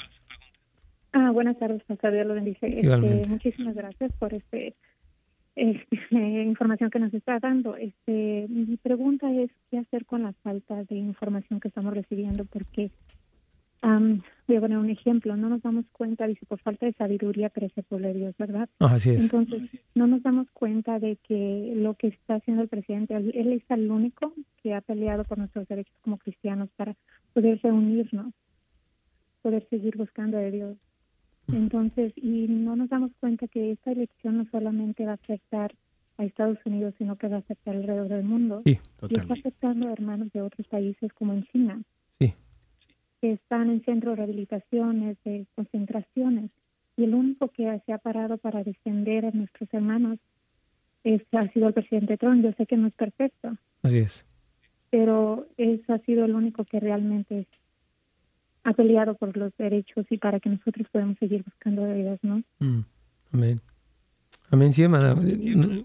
[1.13, 2.13] Ah, buenas tardes, pastor.
[2.13, 2.67] Dios lo bendice.
[2.67, 4.75] Este, muchísimas gracias por este,
[5.55, 5.88] este
[6.43, 7.77] información que nos está dando.
[7.77, 12.91] Este, mi pregunta es qué hacer con la falta de información que estamos recibiendo, porque
[14.47, 17.83] voy a poner un ejemplo, no nos damos cuenta, dice, por falta de sabiduría crece
[17.83, 18.69] por de Dios, ¿verdad?
[18.79, 19.23] Ah, así es.
[19.23, 19.61] Entonces,
[19.93, 23.91] no nos damos cuenta de que lo que está haciendo el presidente, él es el
[23.91, 24.33] único
[24.63, 26.95] que ha peleado por nuestros derechos como cristianos para
[27.33, 28.33] poder reunirnos,
[29.41, 30.77] poder seguir buscando de Dios.
[31.49, 35.73] Entonces, y no nos damos cuenta que esta elección no solamente va a afectar
[36.17, 38.61] a Estados Unidos, sino que va a afectar alrededor del mundo.
[38.65, 41.81] Sí, y está afectando a hermanos de otros países como en China
[43.28, 46.49] que están en centros de rehabilitaciones, de concentraciones,
[46.95, 50.17] y el único que se ha parado para defender a nuestros hermanos
[51.03, 52.41] es, ha sido el presidente Trump.
[52.41, 53.57] Yo sé que no es perfecto.
[53.84, 54.25] Así es.
[54.89, 57.47] Pero eso ha sido el único que realmente
[58.63, 62.41] ha peleado por los derechos y para que nosotros podamos seguir buscando Dios, ¿no?
[62.59, 62.82] Mm,
[63.34, 63.61] amén.
[64.49, 65.15] Amén, sí, hermana.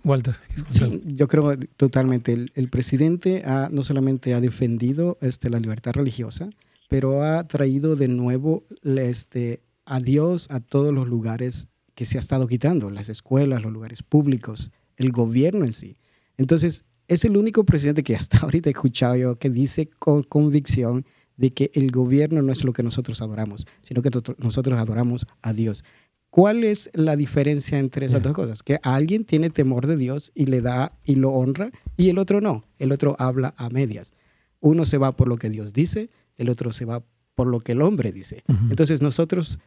[0.05, 0.37] Walter.
[0.71, 2.33] Sí, yo creo totalmente.
[2.33, 6.49] El, el, presidente ha, no solamente ha defendido este, la libertad religiosa,
[6.93, 12.21] pero ha traído de nuevo este, a Dios a todos los lugares que se ha
[12.21, 15.97] estado quitando, las escuelas, los lugares públicos, el gobierno en sí.
[16.37, 21.07] Entonces, es el único presidente que hasta ahorita he escuchado yo que dice con convicción
[21.39, 25.55] de que el gobierno no es lo que nosotros adoramos, sino que nosotros adoramos a
[25.55, 25.85] Dios.
[26.29, 28.63] ¿Cuál es la diferencia entre esas dos cosas?
[28.63, 32.43] Que alguien tiene temor de Dios y le da y lo honra y el otro
[32.43, 32.67] no.
[32.79, 34.13] El otro habla a medias.
[34.61, 37.03] Uno se va por lo que Dios dice el otro se va
[37.35, 38.45] por lo que el hombre dice.
[38.71, 39.59] Entonces nosotros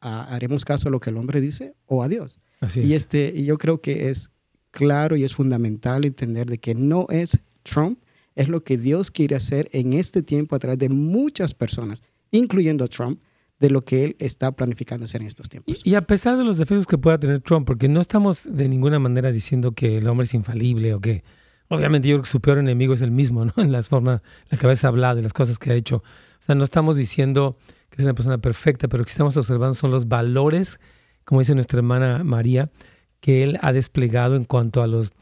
[0.00, 2.40] ah, haremos caso a lo que el hombre dice o a Dios.
[2.74, 4.30] y, este, y yo creo que es
[4.70, 8.00] claro y es fundamental entender de que no es Trump,
[8.34, 12.84] es lo que Dios quiere hacer en este tiempo a través de muchas personas, incluyendo
[12.84, 13.20] a Trump,
[13.62, 15.80] de lo que él está planificando hacer en estos tiempos.
[15.84, 18.98] Y, a pesar de los defectos que pueda tener Trump, porque no estamos de ninguna
[18.98, 21.22] manera diciendo que el hombre es infalible o que
[21.72, 23.54] Obviamente yo creo que su peor enemigo es el mismo, ¿no?
[23.56, 24.20] En las formas,
[24.50, 25.96] la que a veces ha hablado y las cosas que ha hecho.
[25.96, 27.56] O sea, no estamos diciendo
[27.88, 30.80] que es una persona perfecta, pero lo que estamos observando son los valores,
[31.24, 32.70] como dice nuestra hermana María,
[33.20, 35.14] que él ha desplegado en cuanto a los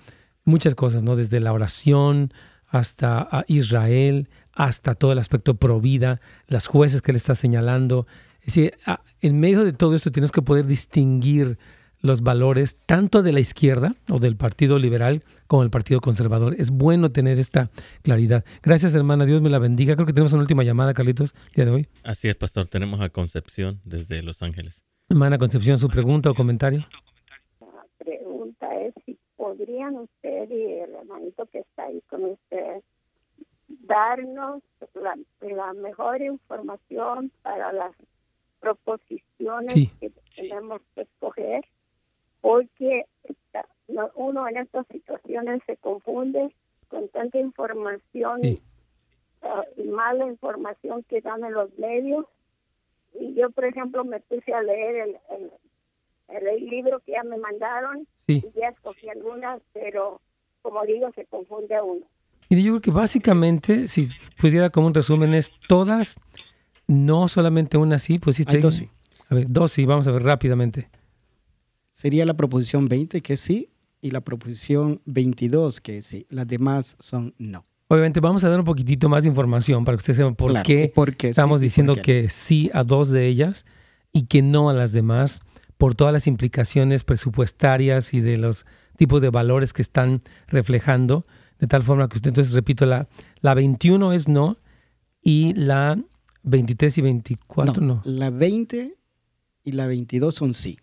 [0.43, 1.15] muchas cosas, ¿no?
[1.15, 2.33] Desde la oración
[2.67, 8.09] hasta Israel, hasta todo el aspecto pro vida, las jueces que él está señalando.
[8.41, 8.75] Es decir,
[9.21, 11.59] en medio de todo esto tienes que poder distinguir
[12.01, 16.55] los valores tanto de la izquierda o del Partido Liberal como del Partido Conservador.
[16.59, 17.71] Es bueno tener esta
[18.03, 18.45] claridad.
[18.63, 19.27] Gracias, hermana.
[19.27, 19.95] Dios me la bendiga.
[19.95, 21.89] Creo que tenemos una última llamada, Carlitos, día de hoy.
[22.05, 22.69] Así es, pastor.
[22.69, 24.85] Tenemos a Concepción desde Los Ángeles.
[25.09, 26.87] Hermana Concepción, su pregunta o comentario.
[27.61, 32.83] La pregunta es si podrían usted y el hermanito que está ahí con usted
[33.69, 34.63] darnos
[34.95, 37.93] la, mejor información para las
[38.61, 41.65] proposiciones que tenemos que escoger
[42.41, 43.07] porque
[44.15, 46.55] uno en estas situaciones se confunde
[46.89, 48.41] con tanta información
[49.43, 52.27] ah, y mala información que dan en los medios.
[53.19, 55.51] Y yo, por ejemplo, me puse a leer el,
[56.29, 60.21] el, libro que ya me mandaron y ya escogí algunas, pero
[60.63, 62.07] como digo, se confunde a uno.
[62.49, 64.09] Y yo creo que básicamente, si
[64.41, 66.21] pudiera como un resumen, es todas,
[66.87, 68.45] no solamente una sí, pues sí.
[68.47, 68.91] Hay dos sí.
[69.29, 70.89] A ver, dos sí, vamos a ver rápidamente
[72.01, 73.69] sería la proposición 20 que sí
[74.01, 76.27] y la proposición 22 que sí.
[76.31, 77.67] Las demás son no.
[77.89, 80.95] Obviamente vamos a dar un poquitito más de información para que ustedes sepan por, qué,
[81.25, 83.67] estamos diciendo que sí a dos de ellas
[84.15, 85.41] y que no a las demás
[85.77, 88.65] por todas las implicaciones presupuestarias y de los
[88.97, 91.27] tipos de valores que están reflejando,
[91.59, 93.09] de tal forma que usted, entonces repito, la,
[93.43, 94.57] la 21 es no
[95.21, 96.03] y la
[96.45, 98.01] 23 y 24 no.
[98.05, 98.97] La 20
[99.65, 100.79] y la 22 son sí.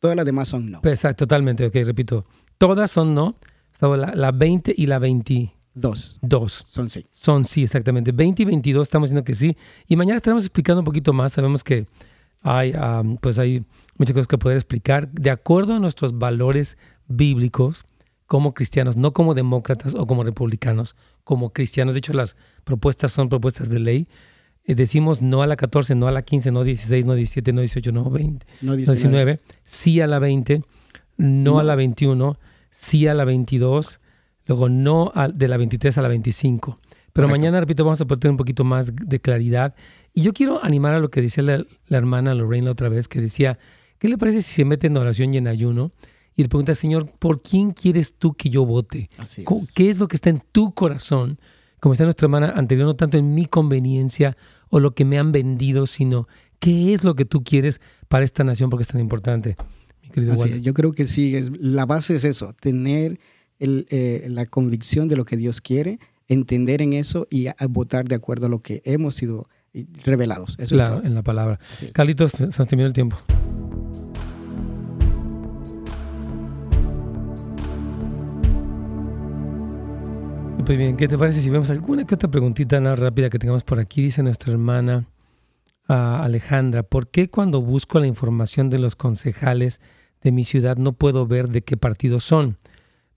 [0.00, 0.80] Todas las demás son no.
[0.84, 1.66] Exacto, totalmente.
[1.66, 2.24] Ok, repito.
[2.58, 3.36] Todas son no.
[3.80, 6.18] La, la 20 y la 22.
[6.22, 6.64] Dos.
[6.66, 7.06] Son sí.
[7.12, 8.12] Son sí, exactamente.
[8.12, 9.56] 20 y 22 estamos diciendo que sí.
[9.86, 11.32] Y mañana estaremos explicando un poquito más.
[11.32, 11.86] Sabemos que
[12.42, 12.72] hay,
[13.20, 13.64] pues hay
[13.96, 17.84] muchas cosas que poder explicar de acuerdo a nuestros valores bíblicos
[18.26, 21.94] como cristianos, no como demócratas o como republicanos, como cristianos.
[21.94, 24.08] De hecho, las propuestas son propuestas de ley
[24.74, 27.92] decimos no a la 14, no a la 15, no 16, no 17, no 18,
[27.92, 30.62] no 20, no 19, sí a la 20,
[31.16, 32.38] no, a la 21,
[32.70, 34.00] sí a la 22,
[34.46, 36.80] luego no de la 23 a la 25.
[37.12, 39.74] Pero mañana, repito, vamos a poder tener un poquito más de claridad.
[40.14, 43.20] Y yo quiero animar a lo que decía la, hermana Lorraine la otra vez, que
[43.20, 43.58] decía
[43.98, 45.92] ¿Qué le parece si se mete en oración y en ayuno
[46.36, 49.10] y le pregunta, Señor, ¿por quién quieres tú que yo vote?
[49.74, 51.40] ¿Qué es lo que está en tu corazón?
[51.80, 54.36] Como está nuestra hermana anterior, no tanto en mi conveniencia
[54.70, 58.44] o lo que me han vendido, sino qué es lo que tú quieres para esta
[58.44, 59.56] nación porque es tan importante.
[60.02, 63.18] Mi querido yo creo que sí, es, la base es eso, tener
[63.60, 65.98] eh, la convicción de lo que Dios quiere,
[66.28, 69.48] entender en eso y votar de acuerdo a lo que hemos sido
[70.04, 70.56] revelados.
[70.58, 71.58] Eso claro, en la palabra.
[71.92, 73.18] Carlitos, se nos terminó el tiempo.
[80.68, 83.64] Muy bien, ¿qué te parece si vemos alguna que otra preguntita más rápida que tengamos
[83.64, 84.02] por aquí?
[84.02, 85.06] Dice nuestra hermana
[85.88, 89.80] ah, Alejandra, ¿por qué cuando busco la información de los concejales
[90.20, 92.58] de mi ciudad no puedo ver de qué partido son?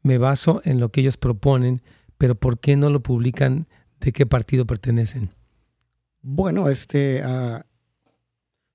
[0.01, 1.81] Me baso en lo que ellos proponen,
[2.17, 3.67] pero ¿por qué no lo publican
[3.99, 5.31] de qué partido pertenecen?
[6.21, 7.21] Bueno, este...
[7.21, 7.59] Uh,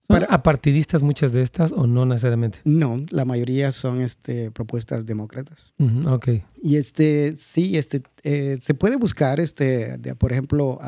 [0.08, 2.60] ¿Son apartidistas muchas de estas o no necesariamente?
[2.64, 5.74] No, la mayoría son este, propuestas demócratas.
[6.06, 6.28] ok.
[6.62, 10.78] Y este, sí, este, eh, se puede buscar, este, por ejemplo,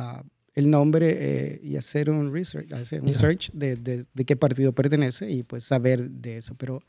[0.55, 4.73] el nombre eh, y hacer un research, hacer un search de, de, de, qué partido
[4.73, 6.55] pertenece y pues saber de eso.
[6.57, 6.83] Pero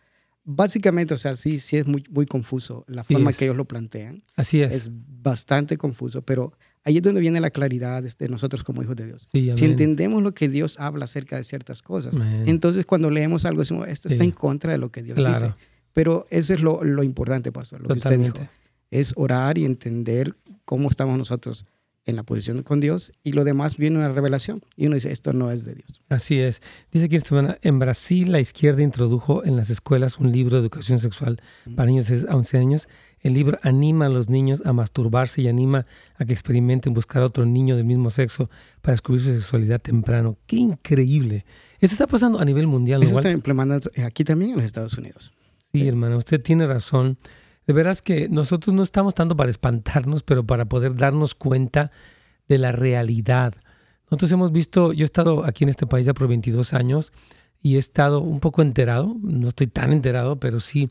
[0.44, 4.24] básicamente, o sea, sí, sí es muy, muy confuso la forma que ellos lo plantean.
[4.36, 4.74] Así es.
[4.74, 6.54] Es bastante confuso, pero
[6.84, 9.28] ahí es donde viene la claridad de nosotros como hijos de Dios.
[9.32, 12.16] si entendemos lo que Dios habla acerca de ciertas cosas,
[12.46, 15.54] entonces cuando leemos algo decimos, esto está en contra de lo que Dios dice.
[15.94, 18.48] Pero eso es lo, lo importante, pastor, lo que usted dijo.
[18.92, 21.66] Es orar y entender cómo estamos nosotros
[22.06, 25.34] en la posición con Dios y lo demás viene una revelación y uno dice, esto
[25.34, 26.02] no es de Dios.
[26.10, 26.62] Así es.
[26.92, 27.18] Dice aquí
[27.62, 31.42] en Brasil la izquierda introdujo en las escuelas un libro de educación sexual
[31.76, 32.90] para niños de 11 años
[33.22, 35.86] el libro anima a los niños a masturbarse y anima
[36.18, 38.50] a que experimenten buscar a otro niño del mismo sexo
[38.82, 40.38] para descubrir su sexualidad temprano.
[40.48, 41.46] ¡Qué increíble!
[41.80, 43.04] Eso está pasando a nivel mundial.
[43.04, 45.32] Eso está implementando aquí también en los Estados Unidos.
[45.72, 47.18] Sí, hermano, usted tiene razón.
[47.68, 51.92] De veras que nosotros no estamos tanto para espantarnos, pero para poder darnos cuenta
[52.48, 53.54] de la realidad.
[54.06, 57.12] Nosotros hemos visto, yo he estado aquí en este país ya por 22 años
[57.62, 60.90] y he estado un poco enterado, no estoy tan enterado, pero sí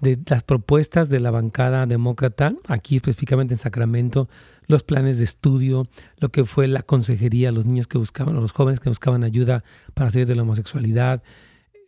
[0.00, 4.28] de las propuestas de la bancada demócrata, aquí específicamente en Sacramento,
[4.66, 5.86] los planes de estudio,
[6.18, 9.64] lo que fue la consejería, los niños que buscaban, o los jóvenes que buscaban ayuda
[9.94, 11.22] para salir de la homosexualidad,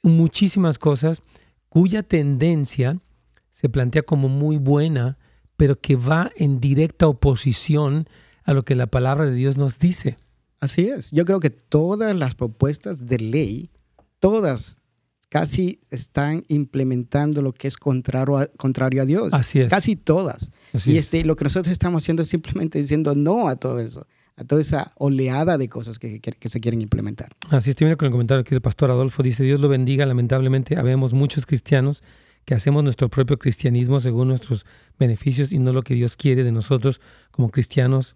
[0.03, 1.23] muchísimas cosas
[1.69, 2.99] cuya tendencia
[3.51, 5.19] se plantea como muy buena,
[5.57, 8.09] pero que va en directa oposición
[8.45, 10.17] a lo que la palabra de Dios nos dice.
[10.61, 11.11] Así es.
[11.13, 13.71] Yo creo que todas las propuestas de ley,
[14.23, 14.79] todas
[15.29, 19.33] casi están implementando lo que es contrario a, contrario a Dios.
[19.33, 19.69] Así es.
[19.69, 20.53] Casi todas.
[20.87, 24.07] y este, lo que nosotros estamos haciendo es simplemente diciendo no a todo eso,
[24.37, 27.31] a toda esa oleada de cosas que, que, se quieren implementar.
[27.51, 30.77] Así es, mira con el comentario aquí del pastor Adolfo, dice, Dios lo bendiga, lamentablemente
[30.77, 32.05] habemos muchos cristianos
[32.45, 34.67] que hacemos nuestro propio cristianismo según nuestros
[34.99, 37.01] beneficios y no lo que Dios quiere de nosotros
[37.33, 38.15] como cristianos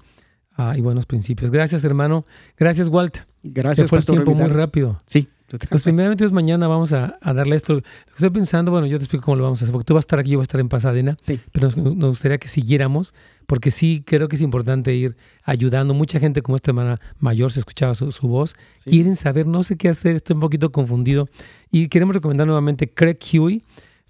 [0.52, 1.50] ah, y buenos principios.
[1.50, 2.26] Gracias, hermano.
[2.56, 3.18] Gracias, Walt.
[3.42, 4.98] Gracias, por el tiempo muy rápido.
[5.06, 5.28] Sí.
[5.68, 7.74] Pues primeramente Dios, mañana vamos a, darle esto.
[7.74, 9.94] Lo que estoy pensando, bueno, yo te explico cómo lo vamos a hacer, porque tú
[9.94, 11.16] vas a estar aquí, yo voy a estar en Pasadena,
[11.52, 13.14] pero nos, gustaría que siguiéramos,
[13.46, 15.94] porque sí creo que es importante ir ayudando.
[15.94, 19.88] Mucha gente como esta hermana mayor se escuchaba su, voz, quieren saber, no sé qué
[19.88, 21.28] hacer, estoy un poquito confundido.
[21.70, 23.62] Y queremos recomendar nuevamente Craig Huey,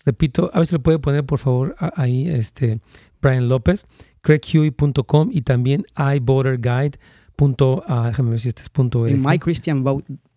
[0.07, 2.80] repito, a ver si lo puede poner por favor ahí, este,
[3.20, 3.87] Brian López,
[4.22, 5.84] craighuey.com y también.
[7.37, 9.07] Punto, uh, déjame ver si este es punto.
[9.07, 9.14] Y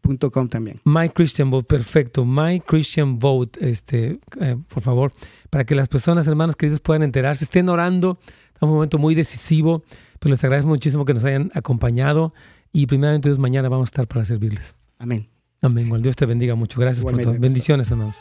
[0.04, 0.82] mychristianvote también.
[0.86, 2.26] My Christian Vote, perfecto.
[2.26, 5.12] My Christian Vote, este, eh, por favor,
[5.50, 8.20] para que las personas, hermanos queridos, puedan enterarse, estén orando.
[8.56, 9.84] Es un momento muy decisivo,
[10.20, 12.34] pero les agradezco muchísimo que nos hayan acompañado
[12.72, 14.76] y primeramente Dios mañana vamos a estar para servirles.
[14.97, 15.30] Amén.
[15.62, 15.88] Amén.
[15.88, 16.80] Igual Dios te bendiga mucho.
[16.80, 17.36] Gracias por todo.
[17.38, 18.16] Bendiciones, hermanos.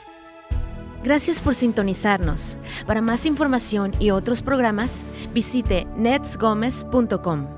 [1.05, 2.57] Gracias por sintonizarnos.
[2.87, 7.58] Para más información y otros programas, visite netsgomez.com.